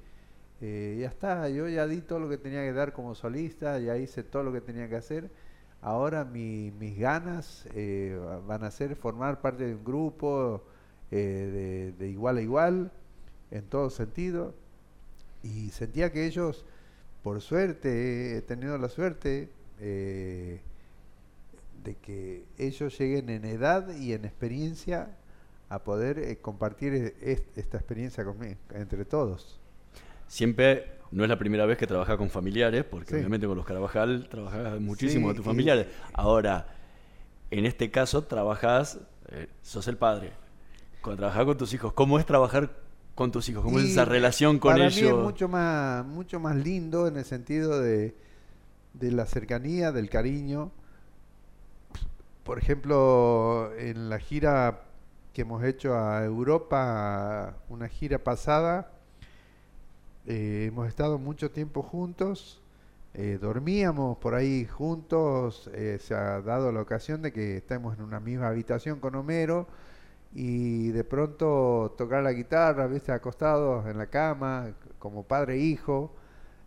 [0.62, 3.98] eh, ya está, yo ya di todo lo que tenía que dar como solista, ya
[3.98, 5.30] hice todo lo que tenía que hacer.
[5.82, 10.64] Ahora mi- mis ganas eh, va- van a ser formar parte de un grupo
[11.12, 12.92] de, de igual a igual,
[13.52, 14.56] en todo sentido.
[15.44, 16.66] Y sentía que ellos,
[17.24, 20.60] por suerte, he tenido la suerte eh,
[21.84, 25.10] de que ellos lleguen en edad y en experiencia
[25.70, 29.60] a poder eh, compartir e- est- esta experiencia conmigo, entre todos.
[30.28, 33.16] Siempre no es la primera vez que trabajas con familiares, porque Sí.
[33.16, 35.88] obviamente con los Carabajal trabajas muchísimo Sí, con tus y- familiares.
[36.14, 36.68] Ahora,
[37.52, 40.32] en este caso trabajas, eh, sos el padre.
[41.02, 42.72] Cuando trabajas con tus hijos, ¿cómo es trabajar
[43.16, 43.64] con tus hijos?
[43.64, 45.02] ¿Cómo es esa relación con para ellos?
[45.02, 48.16] mí es mucho más, mucho más lindo en el sentido de,
[48.94, 50.72] de la cercanía, del cariño.
[52.44, 54.82] Por ejemplo, en la gira
[55.34, 58.92] que hemos hecho a Europa, una gira pasada,
[60.26, 62.62] eh, hemos estado mucho tiempo juntos,
[63.14, 68.04] eh, dormíamos por ahí juntos, eh, se ha dado la ocasión de que estemos en
[68.04, 69.68] una misma habitación con Homero
[70.34, 76.16] y de pronto tocar la guitarra, viste, acostados en la cama, como padre e hijo,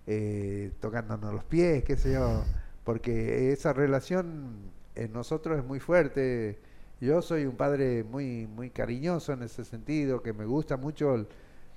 [0.07, 2.46] eh, tocándonos los pies, qué sé yo,
[2.85, 6.61] porque esa relación en nosotros es muy fuerte.
[7.00, 11.26] Yo soy un padre muy muy cariñoso en ese sentido, que me gusta mucho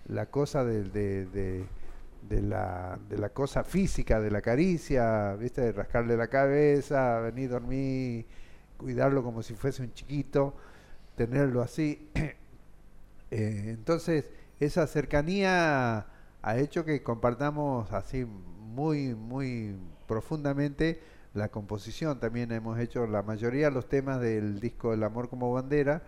[0.08, 1.66] la cosa de, de, de-
[3.10, 8.26] de la cosa física, de la caricia, viste, de rascarle la cabeza, venir a dormir,
[8.78, 10.54] cuidarlo como si fuese un chiquito,
[11.20, 12.10] tenerlo así.
[13.32, 14.26] Eh, entonces,
[14.60, 16.08] esa cercanía
[16.42, 19.76] ha hecho que compartamos así muy, muy
[20.08, 21.00] profundamente
[21.36, 22.20] la composición.
[22.20, 26.02] También hemos hecho la mayoría de los temas del disco El amor como bandera.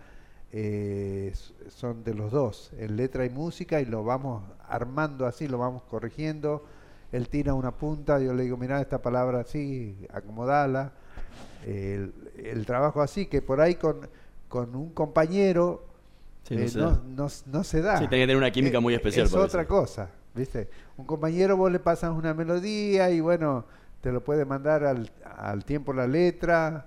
[0.50, 1.32] eh,
[1.68, 5.84] son de los dos, en letra y música, y lo vamos armando así, lo vamos
[5.84, 6.64] corrigiendo.
[7.12, 10.92] Él tira una punta, yo le digo, mira esta palabra así, acomodala.
[11.64, 14.08] El, el trabajo así, que por ahí con,
[14.52, 15.86] con un compañero
[16.46, 17.00] Sí, eh, se no, da.
[17.06, 17.96] no- no se da.
[17.96, 19.68] Sí, tiene que tener una química muy especial Es otra eso.
[19.68, 20.68] cosa, ¿viste?
[20.98, 23.64] Un compañero vos le pasas una melodía y bueno,
[24.02, 26.86] te lo puede mandar al, al tiempo la letra,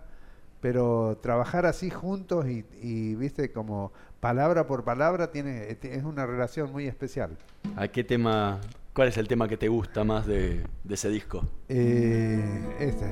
[0.62, 6.72] pero trabajar así juntos y, y, viste, como palabra por palabra, tiene, es una relación
[6.72, 7.36] muy especial.
[7.78, 8.60] ¿A qué tema,
[8.94, 11.44] cuál es el tema que te gusta más de, de ese disco?
[11.70, 13.06] Eh, este.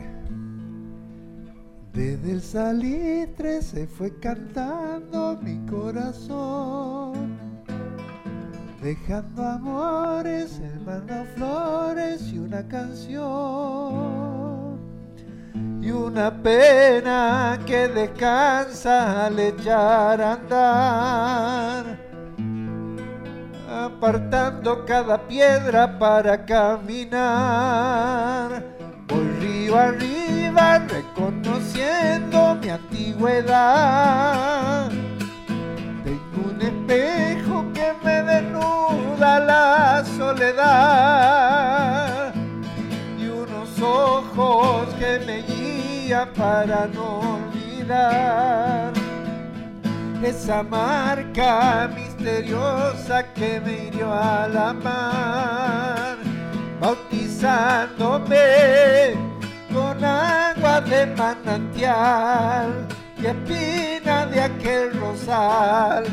[1.94, 7.38] Desde el salitre se fue cantando mi corazón,
[8.82, 13.94] dejando amores, hermano flores y una canción.
[15.84, 22.00] y una pena que descansa al echar a andar,
[23.70, 27.94] apartando cada piedra para caminar.
[29.08, 33.30] Voy río arriba reconociendo mi antigüedad.
[36.04, 41.54] Tengo un espejo que me desnuda la soledad.
[43.18, 48.94] Y unos ojos que me guían para no olvidar.
[50.24, 56.18] Esa marca misteriosa que me hirió a la mar,
[56.84, 59.16] bautizándome
[59.74, 62.86] con agua de manantial
[63.18, 66.04] y espina de aquel rosal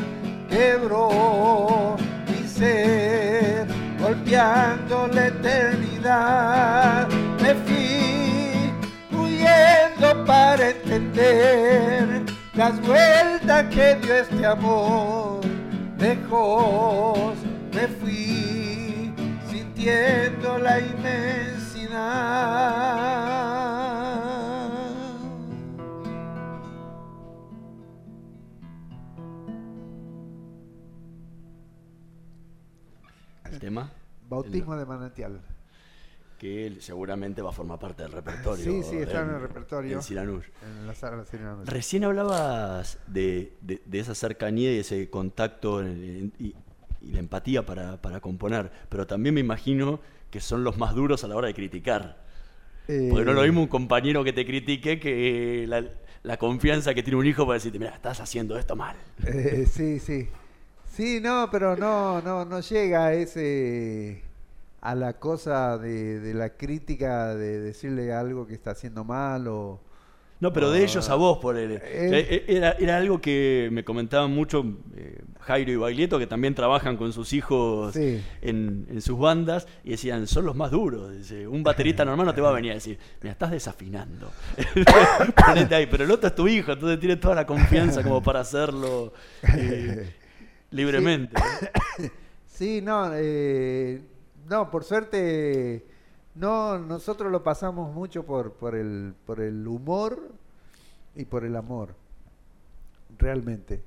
[0.49, 3.67] quebró mi ser,
[3.99, 7.09] golpeando la eternidad.
[7.41, 8.71] Me fui
[9.11, 15.41] huyendo para entender las vueltas que dio este amor.
[15.97, 17.35] Lejos
[17.73, 18.60] me fui
[19.85, 21.91] sintiendo la inmensidad.
[33.51, 33.91] El tema.
[34.29, 35.41] Bautismo de manantial.
[36.39, 38.63] Que él seguramente va a formar parte del repertorio.
[38.63, 39.97] Sí, sí, está en el repertorio.
[39.97, 40.45] En Siranush.
[40.63, 41.67] En la sala de Siranush.
[41.67, 46.55] Recién hablabas de, de- de esa cercanía y ese contacto en- y,
[47.01, 51.23] y la empatía para, para componer, pero también me imagino que son los más duros
[51.23, 52.23] a la hora de criticar.
[53.07, 55.85] Porque no lo Eh, mismo un compañero que te critique que la,
[56.23, 58.97] la confianza que tiene un hijo para decirte, mira, estás haciendo esto mal.
[59.23, 60.29] Eh, sí, sí.
[60.83, 64.23] Sí, no, pero no, no, no llega a ese
[64.81, 69.81] a la cosa de, de la crítica de decirle algo que está haciendo mal o
[70.41, 73.83] No, pero de ellos a vos, por el, Eh, eh, era, era algo que me
[73.85, 74.65] comentaban mucho
[74.95, 78.21] eh, Jairo y Baglietto, que también trabajan con sus hijos Sí.
[78.41, 81.15] en, en sus bandas, y decían, son los más duros.
[81.15, 84.31] Dice, un baterista normal no te va a venir a decir, mira, estás desafinando.
[85.45, 88.39] Ponete ahí, pero el otro es tu hijo, entonces tiene toda la confianza como para
[88.41, 89.13] hacerlo
[89.55, 90.11] eh,
[90.71, 91.35] libremente.
[92.47, 94.01] Sí, no, eh,
[94.47, 95.83] no, por suerte,
[96.35, 100.31] no, nosotros lo pasamos mucho por, por, el, por el humor
[101.15, 101.93] y por el amor,
[103.17, 103.81] realmente.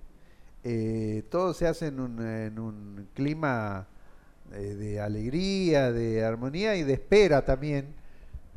[0.62, 3.86] Eh, todo se hace en un, en un clima
[4.52, 7.94] eh, de alegría, de armonía y de espera también,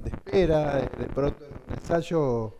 [0.04, 2.56] de espera, de pronto en un ensayo,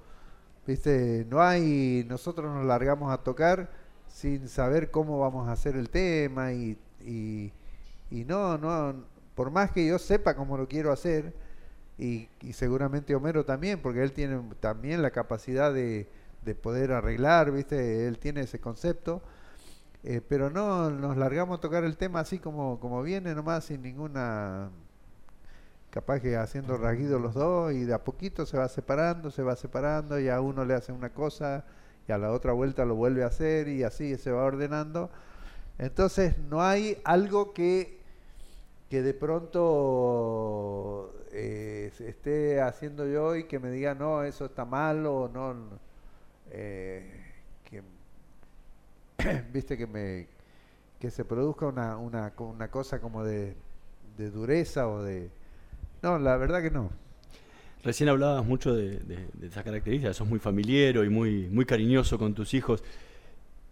[0.66, 3.70] viste, no hay, nosotros nos largamos a tocar
[4.08, 7.52] sin saber cómo vamos a hacer el tema y, y,
[8.12, 8.96] y no, no,
[9.38, 11.32] por más que yo sepa cómo lo quiero hacer,
[12.00, 16.10] y, y seguramente Homero también, porque él tiene también la capacidad de,
[16.44, 18.08] de poder arreglar, ¿viste?
[18.08, 19.22] Él tiene ese concepto,
[20.04, 23.84] eh, pero no, nos largamos a tocar el tema así como, como viene nomás, sin
[23.84, 24.72] ninguna,
[25.92, 29.56] capaz que haciendo rasguido los dos, y de a poquito se va separando, se va
[29.56, 31.64] separando, y a uno le hace una cosa,
[32.08, 35.12] y a la otra vuelta lo vuelve a hacer, y así se va ordenando.
[35.78, 37.97] Entonces no hay algo que,
[38.90, 39.64] que de pronto
[41.32, 45.56] eh, esté haciendo yo y que me diga, no, eso está mal o no,
[46.52, 47.12] eh,
[47.70, 47.82] que,
[49.54, 50.28] viste, que me
[51.00, 53.56] que se produzca una, una, una cosa como de,
[54.18, 55.30] de dureza o de...
[56.02, 56.90] No, la verdad que no.
[57.84, 62.18] Recién hablabas mucho de, de, de esa característica, sos muy familiero y muy, muy cariñoso
[62.18, 62.84] con tus hijos.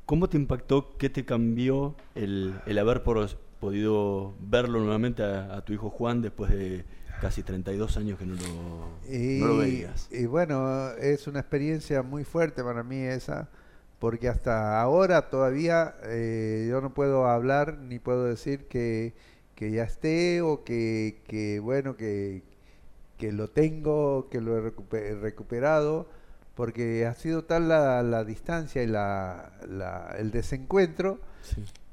[0.05, 3.28] ¿Cómo te impactó, qué te cambió el, el haber por-
[3.60, 6.86] podido verlo nuevamente a, a tu hijo Juan después de
[7.22, 10.08] casi 32 años que no lo, Y, no lo veías?
[10.12, 13.49] y bueno, es una experiencia muy fuerte para mí esa,
[13.99, 19.14] porque hasta ahora todavía eh, yo no puedo hablar ni puedo decir que,
[19.56, 22.43] que ya esté o que, que bueno, que,
[23.18, 26.10] que lo tengo, que lo he recupe- recuperado,
[26.56, 31.20] porque ha sido tal la, la distancia y la, la- el desencuentro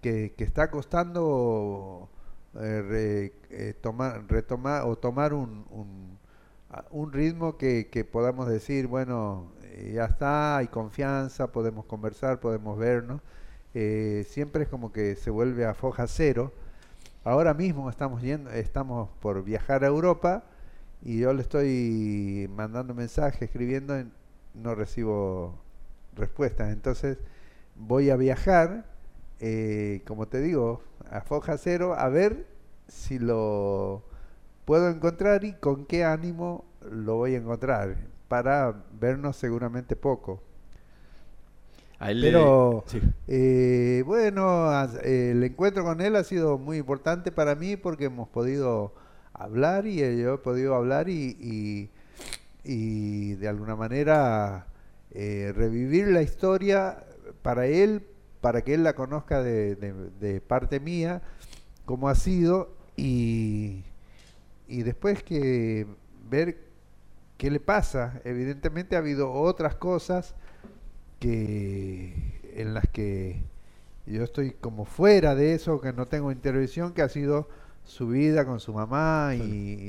[0.03, 2.11] que, está costando
[2.61, 5.64] eh, eh, tomar, retomar o tomar un,
[6.90, 12.78] un, ritmo que, que podamos decir, bueno, eh, ya está, hay confianza, podemos conversar, podemos
[12.78, 13.20] vernos.
[13.72, 16.53] Siempre es como que se vuelve a foja cero.
[17.24, 20.44] Ahora mismo estamos yendo, estamos por viajar a Europa
[21.03, 23.94] y yo le estoy mandando mensajes, escribiendo,
[24.55, 25.59] no recibo
[26.16, 26.72] respuestas.
[26.72, 27.18] Entonces
[27.76, 28.91] voy a viajar,
[29.43, 32.47] eh, como te digo, a foja cero, a ver
[32.88, 34.05] si lo
[34.66, 37.97] puedo encontrar y con qué ánimo lo voy a encontrar.
[38.28, 40.43] para vernos seguramente poco.
[41.99, 43.01] A él le- Pero sí.
[43.26, 44.70] eh, bueno,
[45.03, 48.95] el encuentro con él ha sido muy importante para mí porque hemos podido
[49.34, 51.90] hablar y eh, yo he podido hablar y, y,
[52.64, 54.68] y de alguna manera
[55.12, 57.05] eh, revivir la historia
[57.43, 58.07] para él,
[58.43, 61.22] para que él la conozca de, de- de parte mía,
[61.86, 63.84] cómo ha sido y,
[64.68, 65.86] y después que
[66.30, 66.59] ver
[67.38, 68.20] qué le pasa.
[68.24, 70.34] Evidentemente ha habido otras cosas
[71.20, 73.43] que en las que
[74.07, 77.49] yo estoy como fuera de eso, que no tengo intervención, que ha sido
[77.84, 79.40] su vida con su mamá y,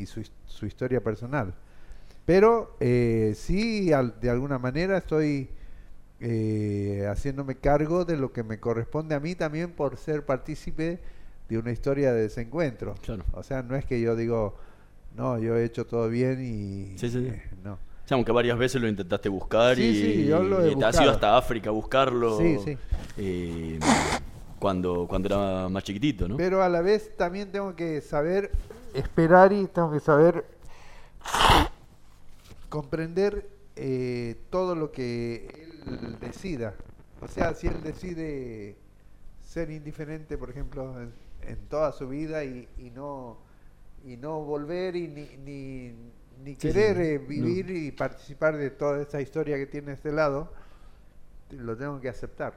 [0.02, 1.56] y su, su historia personal.
[2.26, 5.50] Pero eh, sí, al- de alguna manera estoy
[6.26, 11.02] eh, haciéndome cargo de lo que me corresponde a mí también por ser partícipe
[11.50, 12.96] de una historia de desencuentro.
[13.34, 14.56] O sea, no es que yo digo,
[15.18, 16.98] no, yo he hecho todo bien y...
[16.98, 17.28] Sí, sí.
[17.30, 17.74] eh, no.
[17.74, 20.76] O sea, aunque varias veces lo intentaste buscar Sí, y, sí, yo lo he y
[20.78, 22.38] te has ido hasta África a buscarlo.
[22.38, 22.78] Sí, sí.
[23.18, 23.80] eh,
[24.60, 26.38] cuando, cuando era más chiquitito, ¿no?
[26.38, 28.50] Pero a la vez también tengo que saber
[28.94, 30.46] esperar y tengo que saber
[32.70, 35.73] comprender eh, todo lo que él
[36.20, 36.76] decida.
[37.22, 38.76] O sea, si él decide
[39.42, 43.38] ser indiferente, por ejemplo, en, en toda su vida y, y no
[44.06, 45.94] y no volver y ni, ni,
[46.44, 47.28] ni querer sí, eh, no.
[47.28, 50.52] vivir y participar de toda esta historia que tiene este lado,
[51.52, 52.54] lo tengo que aceptar.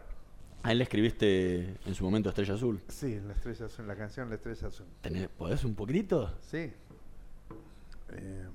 [0.65, 2.81] A él le escribiste en su momento Estrella Azul.
[2.89, 4.87] Sí, la estrella azul, la canción La estrella azul.
[5.03, 6.37] ¿Tenés- ¿Podés un poquitito?
[6.41, 6.73] Sí.
[8.13, 8.47] Eh,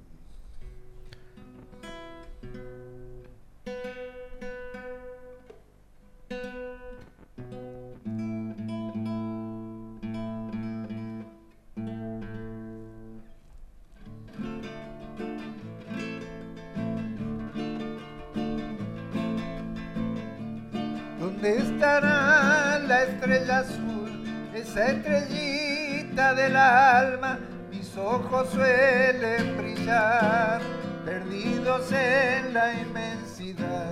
[31.94, 33.92] en la inmensidad.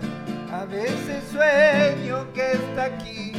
[0.52, 3.34] A veces sueño que está aquí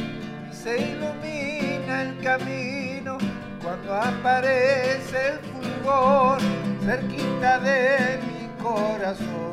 [0.49, 3.17] y se ilumina el camino
[3.61, 6.39] cuando aparece el fulgor
[6.83, 9.50] cerquita de mi corazón.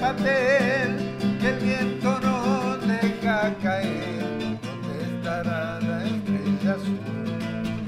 [0.00, 0.96] Papel
[1.40, 4.58] que el viento no deja caer.
[4.62, 7.00] ¿Dónde estará la estrella azul?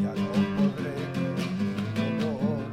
[0.02, 2.64] Ya no podré con dolor.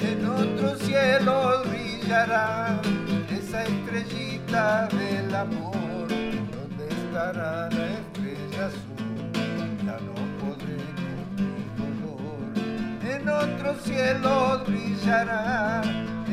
[0.00, 2.80] En otro cielo brillará
[3.30, 6.08] esa estrellita del amor.
[6.08, 9.32] ¿Dónde estará la estrella azul?
[9.84, 10.78] Ya no podré
[11.76, 12.48] con dolor.
[13.04, 15.82] En otro cielo brillará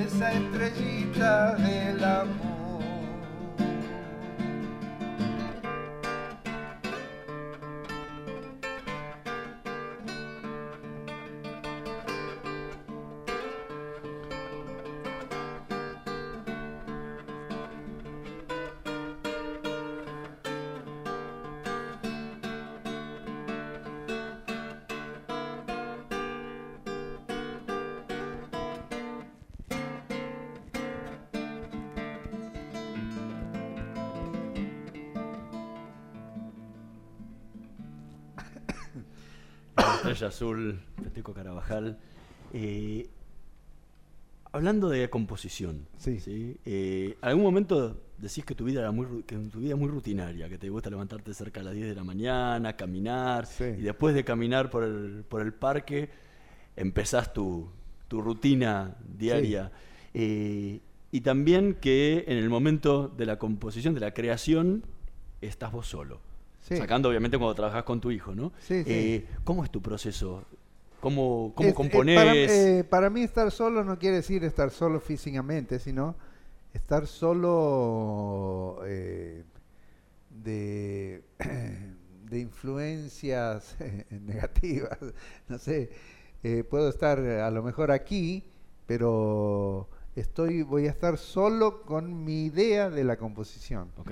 [0.05, 2.52] esa estrellita del
[40.33, 41.99] Azul, Peteco Carabajal.
[42.53, 43.07] Eh,
[44.51, 46.57] hablando de composición, Sí.
[46.65, 49.89] Eh, ¿algún momento decís que tu vida era muy ru- que tu vida es muy
[49.89, 54.15] rutinaria, que te gusta levantarte cerca a las 10 de la mañana, caminar, y después
[54.15, 56.09] de caminar por el, por el parque,
[56.75, 57.69] empezás tu,
[58.07, 59.71] tu rutina diaria?
[60.15, 60.79] Eh,
[61.11, 64.83] y también que en el momento de la composición, de la creación,
[65.41, 66.21] estás vos solo.
[66.63, 66.77] Sí.
[66.77, 68.51] Sacando obviamente cuando trabajas con tu hijo, ¿no?
[68.59, 68.89] Sí, sí.
[68.91, 70.43] Eh, ¿Cómo es tu proceso?
[71.01, 72.15] ¿Cómo, cómo Es- eh, componés?
[72.17, 76.15] para, eh, para mí estar solo no quiere decir estar solo físicamente, sino
[76.73, 78.79] estar solo,
[80.29, 81.21] de,
[82.29, 83.75] de influencias
[84.09, 84.97] negativas.
[85.49, 85.89] No sé,
[86.69, 88.45] puedo estar a lo mejor aquí,
[88.87, 93.89] pero estoy, voy a estar solo con mi idea de la composición.
[93.97, 94.11] Ok.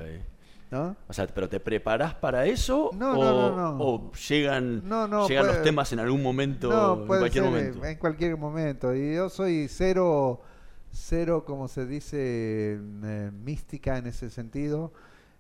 [0.72, 0.96] ¿No?
[1.10, 2.92] O sea, ¿pero te preparás para eso?
[2.94, 3.84] No, o, no, no, no.
[3.84, 4.82] o llegan,
[5.28, 7.86] llegan los temas en algún momento, en cualquier momento?
[7.86, 8.96] en cualquier momento.
[8.96, 10.42] Y yo soy cero,
[10.90, 14.94] cero, como se dice, eh, mística en ese sentido,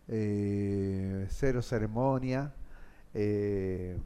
[0.09, 2.53] eh, cero ceremonia,
[3.13, 3.97] eh,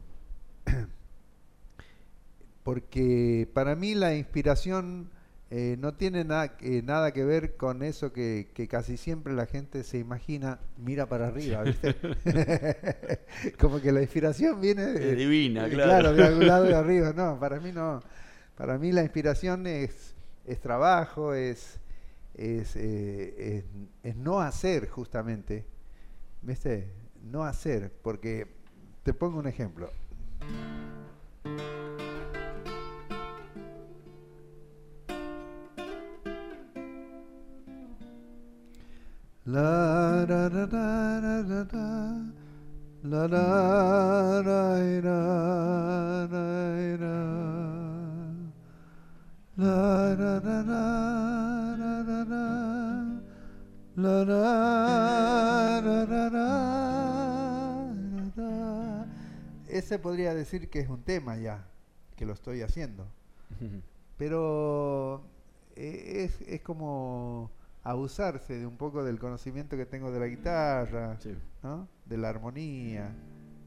[2.64, 5.10] porque para mí la inspiración
[5.52, 9.46] eh, no tiene na- eh, nada que ver con eso que, que casi siempre la
[9.46, 11.96] gente se imagina, mira para arriba, ¿viste?
[13.60, 16.14] como que la inspiración viene de, Es divina, eh, claro.
[16.14, 17.14] de algún lado de arriba.
[17.14, 18.02] No, para mí no.
[18.58, 20.16] Para mí la inspiración es,
[20.46, 21.80] es trabajo, es,
[22.34, 23.64] es, eh,
[24.04, 25.66] es- es no hacer justamente.
[26.41, 26.91] ¿Viste?
[27.24, 28.48] No hacer, porque
[29.04, 29.89] te pongo un ejemplo.
[39.48, 42.34] La ra ra ra ra ra ra.
[43.04, 47.16] La la ra ra ra ra.
[49.56, 52.46] La ra ra ra ra ra ra.
[53.98, 56.50] La ra ra ra ra
[58.16, 59.06] ra ra.
[59.68, 61.68] Ese podría decir que es un tema ya,
[62.16, 63.06] que lo estoy haciendo.
[64.18, 65.22] Pero
[65.76, 67.52] eh, es, es como
[67.86, 71.18] abusarse de un poco del conocimiento que tengo de la guitarra,
[71.64, 71.88] ¿no?
[72.06, 73.12] de la armonía.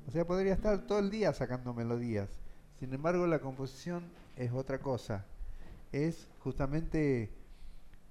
[0.07, 2.29] O sea, podría estar todo el día sacando melodías.
[2.81, 4.05] Sin embargo, la composición
[4.37, 5.25] es otra cosa.
[5.93, 7.31] Es justamente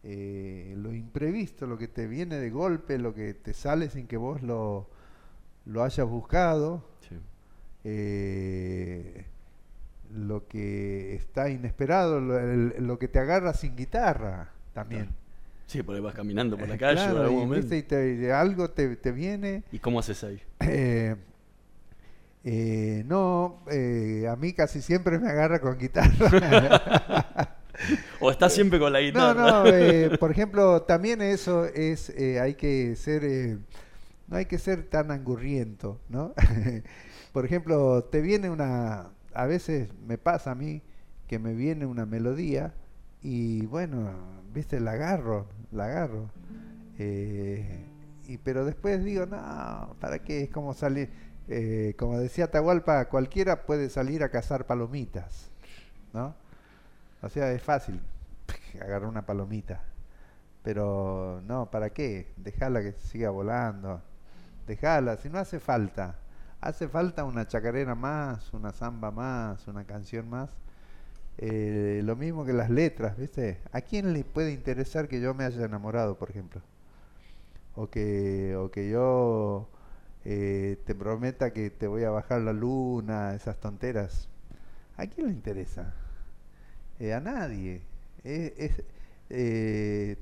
[0.03, 4.17] eh, lo imprevisto, lo que te viene de golpe, lo que te sale sin que
[4.17, 4.87] vos lo,
[5.65, 6.83] lo hayas buscado.
[7.83, 9.25] Eh,
[10.13, 15.09] lo que está inesperado, lo, el- lo que te agarra sin guitarra también.
[15.67, 17.75] Sí, porque vas caminando por la Eh, calle claro, en algún momento.
[17.75, 19.63] y te- y algo te, te viene.
[19.71, 20.41] ¿Y cómo haces ahí?
[20.61, 21.15] Eh,
[22.43, 26.29] eh, no, eh, a mí casi siempre me agarra con guitarra.
[28.19, 29.33] ¿O estás siempre con la guitarra?
[29.33, 33.57] No, no, eh, por ejemplo, también eso es, eh, hay que ser, eh,
[34.27, 36.33] no hay que ser tan angurriento, ¿no?
[37.33, 40.83] por ejemplo, te viene una, a veces me pasa a mí
[41.27, 42.73] que me viene una melodía
[43.21, 45.47] y bueno, viste, la agarro,
[45.77, 46.29] la agarro.
[46.99, 47.85] Eh,
[48.27, 50.43] y, pero después digo, no, ¿para qué?
[50.43, 51.09] Es como salir,
[51.47, 55.49] eh, como decía Atahualpa, cualquiera puede salir a cazar palomitas,
[56.13, 56.35] ¿no?
[57.21, 58.01] O sea, es fácil
[58.81, 59.81] agarrar una palomita.
[60.63, 62.33] Pero no, ¿para qué?
[62.35, 64.01] Dejala que siga volando.
[64.67, 66.15] Dejala, si no hace falta.
[66.59, 70.49] Hace falta una chacarera más, una samba más, una canción más.
[71.39, 73.59] Eh, lo mismo que las letras, ¿viste?
[73.71, 76.61] ¿A quién le puede interesar que yo me haya enamorado, por ejemplo?
[77.75, 79.69] O que, o que yo
[80.25, 84.27] eh, te prometa que te voy a bajar la luna, esas tonteras.
[84.97, 85.93] ¿A quién le interesa?
[86.99, 87.81] Eh, a nadie.
[88.23, 88.83] Eh, es-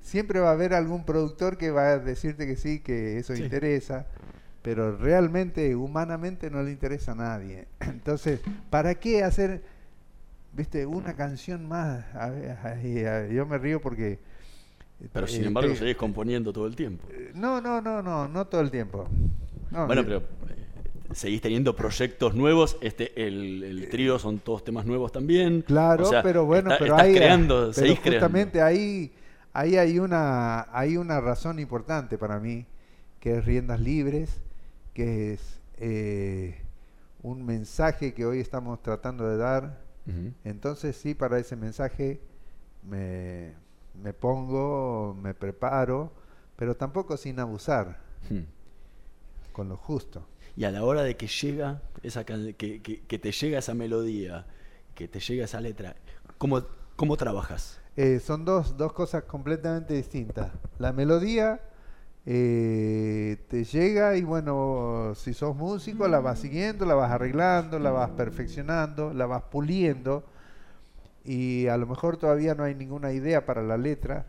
[0.01, 3.43] siempre va a haber algún productor que va a decirte que sí, que eso Sí.
[3.43, 4.07] interesa,
[4.63, 7.67] pero realmente, humanamente, no le interesa a nadie.
[7.79, 9.63] Entonces, ¿para qué hacer,
[10.55, 12.05] viste, una canción más?
[12.15, 12.25] A
[12.63, 14.19] ay, ay, yo me río porque...
[15.13, 17.05] Pero sin eh, embargo te- seguís componiendo todo el tiempo.
[17.33, 19.07] No, no, no, no, no todo el tiempo.
[19.71, 20.23] No, bueno, pero eh,
[21.13, 22.77] seguís teniendo proyectos nuevos.
[22.81, 25.63] Este, el, el trío son todos temas nuevos también.
[25.65, 28.29] Claro, O sea, pero bueno, está- pero estás creando, pero seguís creando.
[28.29, 29.11] justamente ahí,
[29.53, 32.65] ahí hay una, hay una razón importante para mí,
[33.19, 34.41] que es riendas libres,
[34.93, 36.61] que es eh,
[37.23, 39.84] un mensaje que hoy estamos tratando de dar.
[40.43, 42.19] Entonces sí, para ese mensaje
[42.83, 43.53] me,
[44.01, 46.11] me pongo, me preparo,
[46.55, 47.99] pero tampoco sin abusar,
[48.29, 48.43] Hmm.
[49.51, 50.27] con lo justo.
[50.57, 54.45] Y a la hora de que llega esa que- que te llega esa melodía,
[54.93, 55.95] que te llega esa letra,
[56.37, 56.63] ¿cómo,
[56.95, 57.79] cómo trabajas?
[57.97, 60.51] Eh, son dos, dos cosas completamente distintas.
[60.79, 61.61] La melodía
[62.27, 67.91] eh, te llega y bueno, si sos músico la vas siguiendo, la vas arreglando, la
[67.91, 70.23] vas perfeccionando, la vas puliendo
[71.23, 74.25] y a lo mejor todavía no hay ninguna idea para la letra.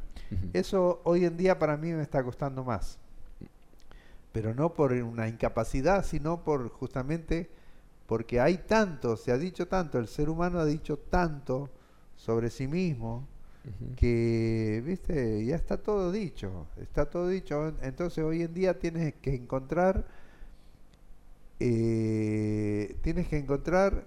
[0.53, 2.99] Eso hoy en día para mí me está costando más.
[4.33, 7.49] Pero no por una incapacidad, sino por justamente
[8.07, 11.71] porque hay tanto, se ha dicho tanto, el ser humano ha dicho tanto
[12.17, 13.27] sobre sí mismo
[13.97, 17.75] que, viste, ya está todo dicho, está todo dicho.
[17.83, 20.07] Entonces hoy en día tienes que encontrar
[21.61, 24.05] eh, tienes que encontrar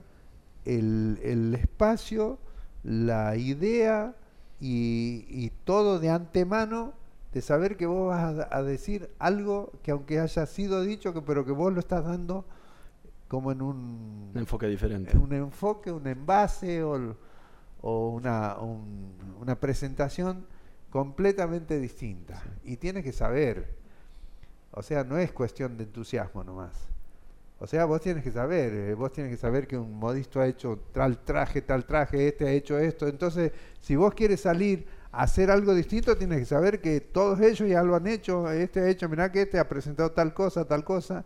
[0.65, 2.37] el, el espacio,
[2.83, 4.15] la idea
[4.59, 6.93] y, y todo de antemano
[7.33, 11.21] de saber que vos vas a, a decir algo que aunque haya sido dicho, que,
[11.21, 12.45] pero que vos lo estás dando
[13.27, 15.11] como en un, Un enfoque diferente.
[15.11, 17.15] en un enfoque, un envase o,
[17.81, 20.45] o una, un- una presentación
[20.89, 22.41] completamente distinta.
[22.63, 23.67] Y tienes que saber,
[24.71, 26.73] o sea, no es cuestión de entusiasmo nomás.
[27.59, 30.47] O sea, vos tienes que saber, eh, vos tienes que saber que un modisto ha
[30.47, 33.07] hecho tal traje, tal traje, este ha hecho esto.
[33.07, 33.51] Entonces,
[33.81, 37.83] si vos quieres salir a hacer algo distinto, tienes que saber que todos ellos ya
[37.83, 38.49] lo han hecho.
[38.51, 41.25] Este ha hecho, mirá que este ha presentado tal cosa, tal cosa.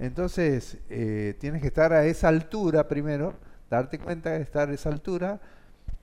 [0.00, 3.34] Entonces, eh, tienes que estar a esa altura primero,
[3.70, 5.40] darte cuenta de estar a esa altura.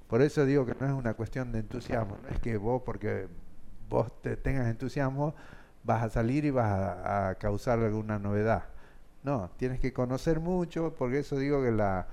[0.07, 3.27] Por eso digo que no es una cuestión de entusiasmo, no es que vos, porque
[3.89, 5.35] vos te tengas entusiasmo,
[5.83, 8.65] vas a salir y vas a, causar alguna novedad.
[9.23, 12.07] No, tienes que conocer mucho, porque eso digo que la,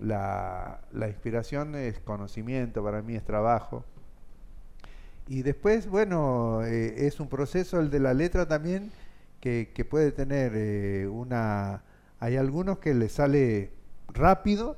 [0.00, 3.84] la, la inspiración es conocimiento, para mí es trabajo.
[5.28, 8.90] Y después, bueno, eh, es un proceso el de la letra también
[9.40, 11.82] que, puede tener eh, una...
[12.18, 13.70] Hay algunos que le sale
[14.08, 14.76] rápido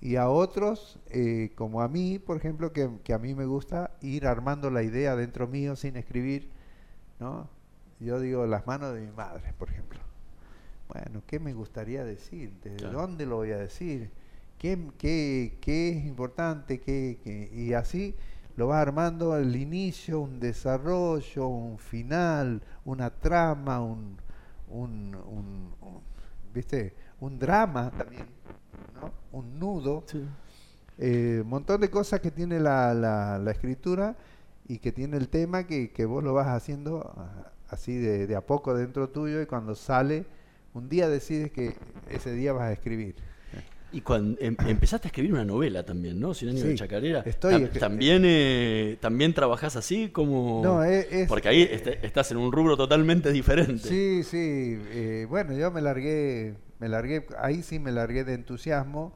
[0.00, 3.92] y a otros, eh, como a mí, por ejemplo, que, que a mí me gusta
[4.00, 6.50] ir armando la idea dentro mío sin escribir,
[7.18, 7.48] ¿no?
[7.98, 9.98] Yo digo las manos de mi madre, por ejemplo.
[10.88, 12.52] Bueno, ¿qué me gustaría decir?
[12.62, 13.00] ¿Desde Claro.
[13.00, 14.10] dónde lo voy a decir?
[14.58, 16.78] ¿Qué, qué, qué es importante?
[16.80, 17.50] ¿Qué, qué?
[17.52, 18.14] Y así
[18.56, 24.16] lo vas armando el inicio, un desarrollo, un final, una trama, un,
[24.68, 26.00] un, un- un-
[26.54, 26.94] ¿viste?
[27.20, 28.26] un drama también,
[29.00, 29.12] ¿no?
[29.32, 30.04] un nudo.
[30.98, 34.16] Eh, Un montón de cosas que tiene la, la- la escritura
[34.68, 38.34] y que tiene el tema que, que vos lo vas haciendo ah, así de, de
[38.36, 40.24] a poco dentro tuyo y cuando sale,
[40.74, 41.74] un día decides que
[42.10, 43.14] ese día vas a escribir.
[43.92, 46.34] Y cuando em- empezaste a escribir una novela también, ¿no?
[46.34, 47.20] Cien años de Sí, chacarera.
[47.20, 52.38] estoy también eh, también trabajás así como No, es- es- porque ahí est- estás en
[52.38, 53.86] un rubro totalmente diferente.
[53.88, 54.78] Sí, sí.
[54.90, 59.14] eh, bueno, yo me largué, me largué, ahí sí me largué de entusiasmo,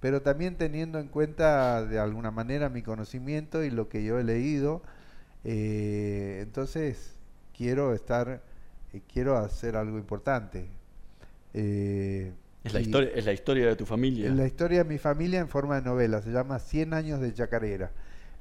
[0.00, 4.24] pero también teniendo en cuenta de alguna manera mi conocimiento y lo que yo he
[4.24, 4.82] leído.
[5.44, 7.14] eh, entonces
[7.56, 8.42] quiero estar,
[8.92, 10.66] eh, quiero hacer algo importante.
[11.54, 12.32] Eh,
[12.64, 14.28] Es la historia es la historia de tu familia.
[14.28, 17.32] en la historia de mi familia en forma de novela, se llama 100 años de
[17.32, 17.90] chacarera.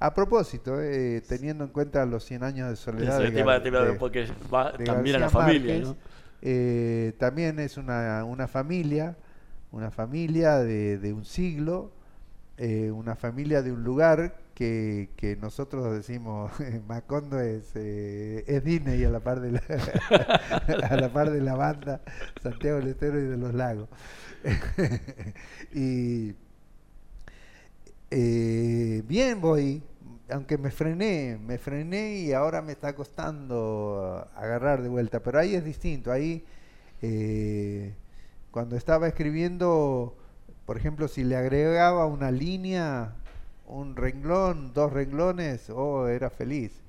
[0.02, 3.56] A propósito, eh, teniendo en cuenta los 100 años de soledad, Eso, de te iba-
[3.58, 5.98] Gar- te iba- de- porque va de también a la familia, Márquez, ¿no?
[6.42, 9.18] Eh, también es una, una familia,
[9.72, 11.92] una familia de, de un siglo,
[12.58, 16.52] eh, una familia de un lugar que, que nosotros decimos
[16.88, 19.62] Macondo es, eh, es Disney a la par de la,
[20.90, 22.02] a la par de la banda
[22.42, 23.90] Santiago del Estero y de los Lagos.
[25.74, 26.34] y
[28.12, 29.82] bien voy,
[30.32, 35.56] aunque me frené, me frené y ahora me está costando agarrar de vuelta, pero ahí
[35.56, 36.46] es distinto, ahí
[37.02, 37.94] eh,
[38.52, 40.16] cuando estaba escribiendo,
[40.66, 43.14] por ejemplo, si le agregaba una línea,
[43.68, 46.82] un renglón, dos renglones, oh, era feliz.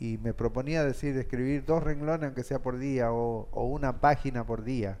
[0.00, 4.44] Y me proponía decir, escribir dos renglones aunque sea por día o, o una página
[4.44, 4.96] por día.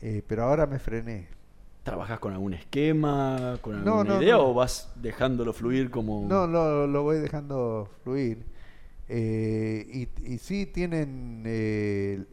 [0.00, 1.28] Eh, pero ahora me frené.
[1.82, 4.50] ¿Trabajás con algún esquema, con alguna no, idea no.
[4.50, 8.44] o vas dejándolo fluir como No, lo, lo voy dejando fluir.
[9.08, 12.24] Eh, y, y sí tienen, eh,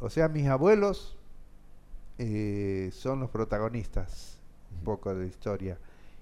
[0.00, 1.16] o sea, mis abuelos
[2.18, 4.38] eh, son los protagonistas
[4.78, 5.78] un poco de la historia.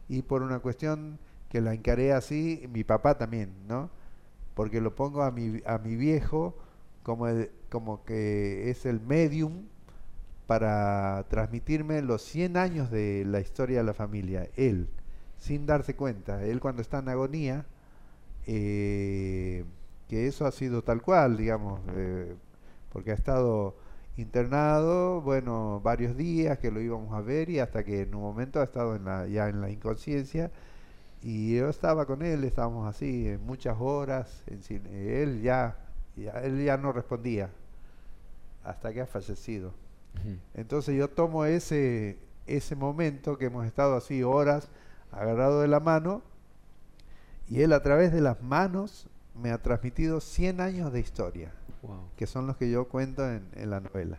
[0.09, 1.19] Y por una cuestión
[1.49, 3.91] que la encaré así, mi papá también, ¿no?
[4.55, 6.57] Porque lo pongo a mi, a mi viejo
[7.03, 9.65] como, el- como que es el medium
[10.57, 14.89] para transmitirme los 100 años de la historia de la familia, él,
[15.39, 17.67] sin darse cuenta, él cuando está en agonía,
[18.47, 19.65] eh,
[20.09, 22.35] que eso ha sido tal cual, digamos, eh,
[22.93, 23.77] porque ha estado
[24.17, 28.61] internado, bueno, varios días que lo íbamos a ver y hasta que en un momento
[28.61, 30.51] ha estado en la, ya en la inconsciencia
[31.23, 34.63] y yo estaba con él, estábamos así en muchas horas, en
[34.95, 35.77] él ya-
[36.45, 37.51] él ya no respondía
[38.65, 39.73] hasta que ha fallecido.
[40.55, 44.69] Entonces yo tomo ese, ese momento que hemos estado así horas
[45.11, 46.23] agarrado de la mano
[47.49, 49.09] y él a través de las manos
[49.41, 51.53] me ha transmitido 100 años de historia,
[51.83, 51.99] Wow.
[52.17, 54.19] que son los que yo cuento en, en la novela.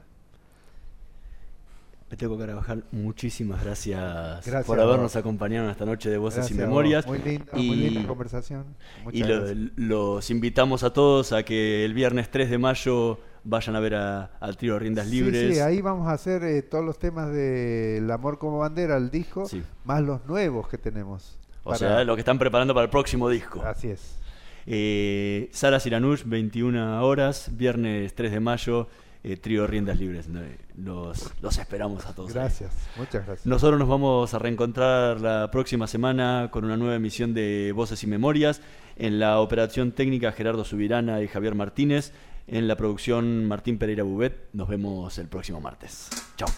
[2.10, 4.00] Peteo Carabajal, muchísimas gracias,
[4.46, 6.62] Gracias por habernos acompañado en esta noche de Voces Gracias y.
[6.62, 7.08] Memorias.
[7.08, 8.66] Muy linda, y, muy linda conversación.
[9.04, 13.76] Muchas y lo- los invitamos a todos a que el viernes 3 de mayo vayan
[13.76, 15.56] a ver a- al trío Riendas Sí, Libres.
[15.56, 19.50] Sí, ahí vamos a hacer eh, todos los temas del amor como bandera, el disco,
[19.86, 21.38] más los nuevos que tenemos.
[21.64, 23.62] O para- sea, lo que están preparando para el próximo disco.
[23.66, 24.18] Así es.
[24.66, 28.88] Eh, Sara Siranush, 21 horas, viernes 3 de mayo,
[29.24, 30.28] eh, trío Riendas Libres.
[30.78, 32.30] Los, los esperamos a todos.
[32.30, 32.36] ahí.
[32.36, 33.46] Gracias, muchas gracias.
[33.46, 38.08] Nosotros nos vamos a reencontrar la próxima semana con una nueva emisión de Voces y
[38.08, 38.62] Memorias.
[38.96, 42.14] En la operación técnica Gerardo Subirana y Javier Martínez.
[42.48, 44.50] En la producción Martín Pereira Bubet.
[44.54, 46.10] Nos vemos el próximo martes.
[46.36, 46.50] Chao.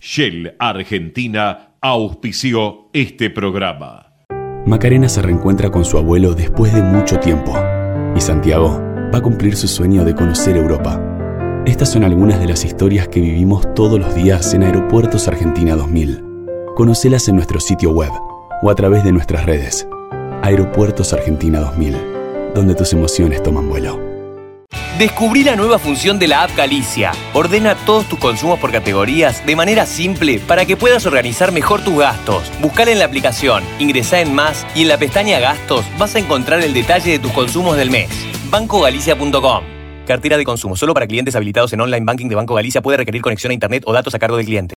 [0.00, 4.10] Shell Argentina auspició este programa.
[4.66, 7.54] Macarena se reencuentra con su abuelo después de mucho tiempo
[8.16, 8.80] y Santiago
[9.14, 11.00] va a cumplir su sueño de conocer Europa.
[11.66, 16.29] Estas son algunas de las historias que vivimos todos los días en Aeropuertos Argentina 2000.
[16.80, 18.10] Conocelas en nuestro sitio web
[18.62, 19.86] o a través de nuestras redes.
[20.40, 21.94] Aeropuertos Argentina 2000,
[22.54, 24.00] donde tus emociones toman vuelo.
[24.98, 27.12] Descubrí la nueva función de la app Galicia.
[27.34, 31.98] Ordena todos tus consumos por categorías de manera simple para que puedas organizar mejor tus
[31.98, 32.50] gastos.
[32.62, 36.62] Buscala en la aplicación, ingresá en más y en la pestaña Gastos vas a encontrar
[36.62, 38.08] el detalle de tus consumos del mes.
[38.50, 39.64] BancoGalicia.com
[40.06, 43.20] Cartera de consumo solo para clientes habilitados en online banking de Banco Galicia puede requerir
[43.20, 44.76] conexión a internet o datos a cargo del cliente.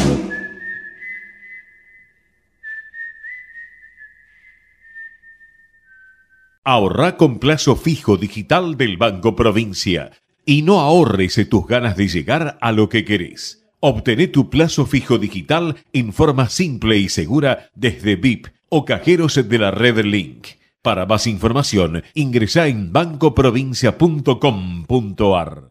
[6.63, 10.11] Ahorra con plazo fijo digital del Banco Provincia
[10.45, 13.65] y no ahorres tus ganas de llegar a lo que querés.
[13.79, 19.57] Obtené tu plazo fijo digital en forma simple y segura desde VIP o cajeros de
[19.57, 20.49] la red Link.
[20.83, 25.70] Para más información, ingresa en bancoprovincia.com.ar.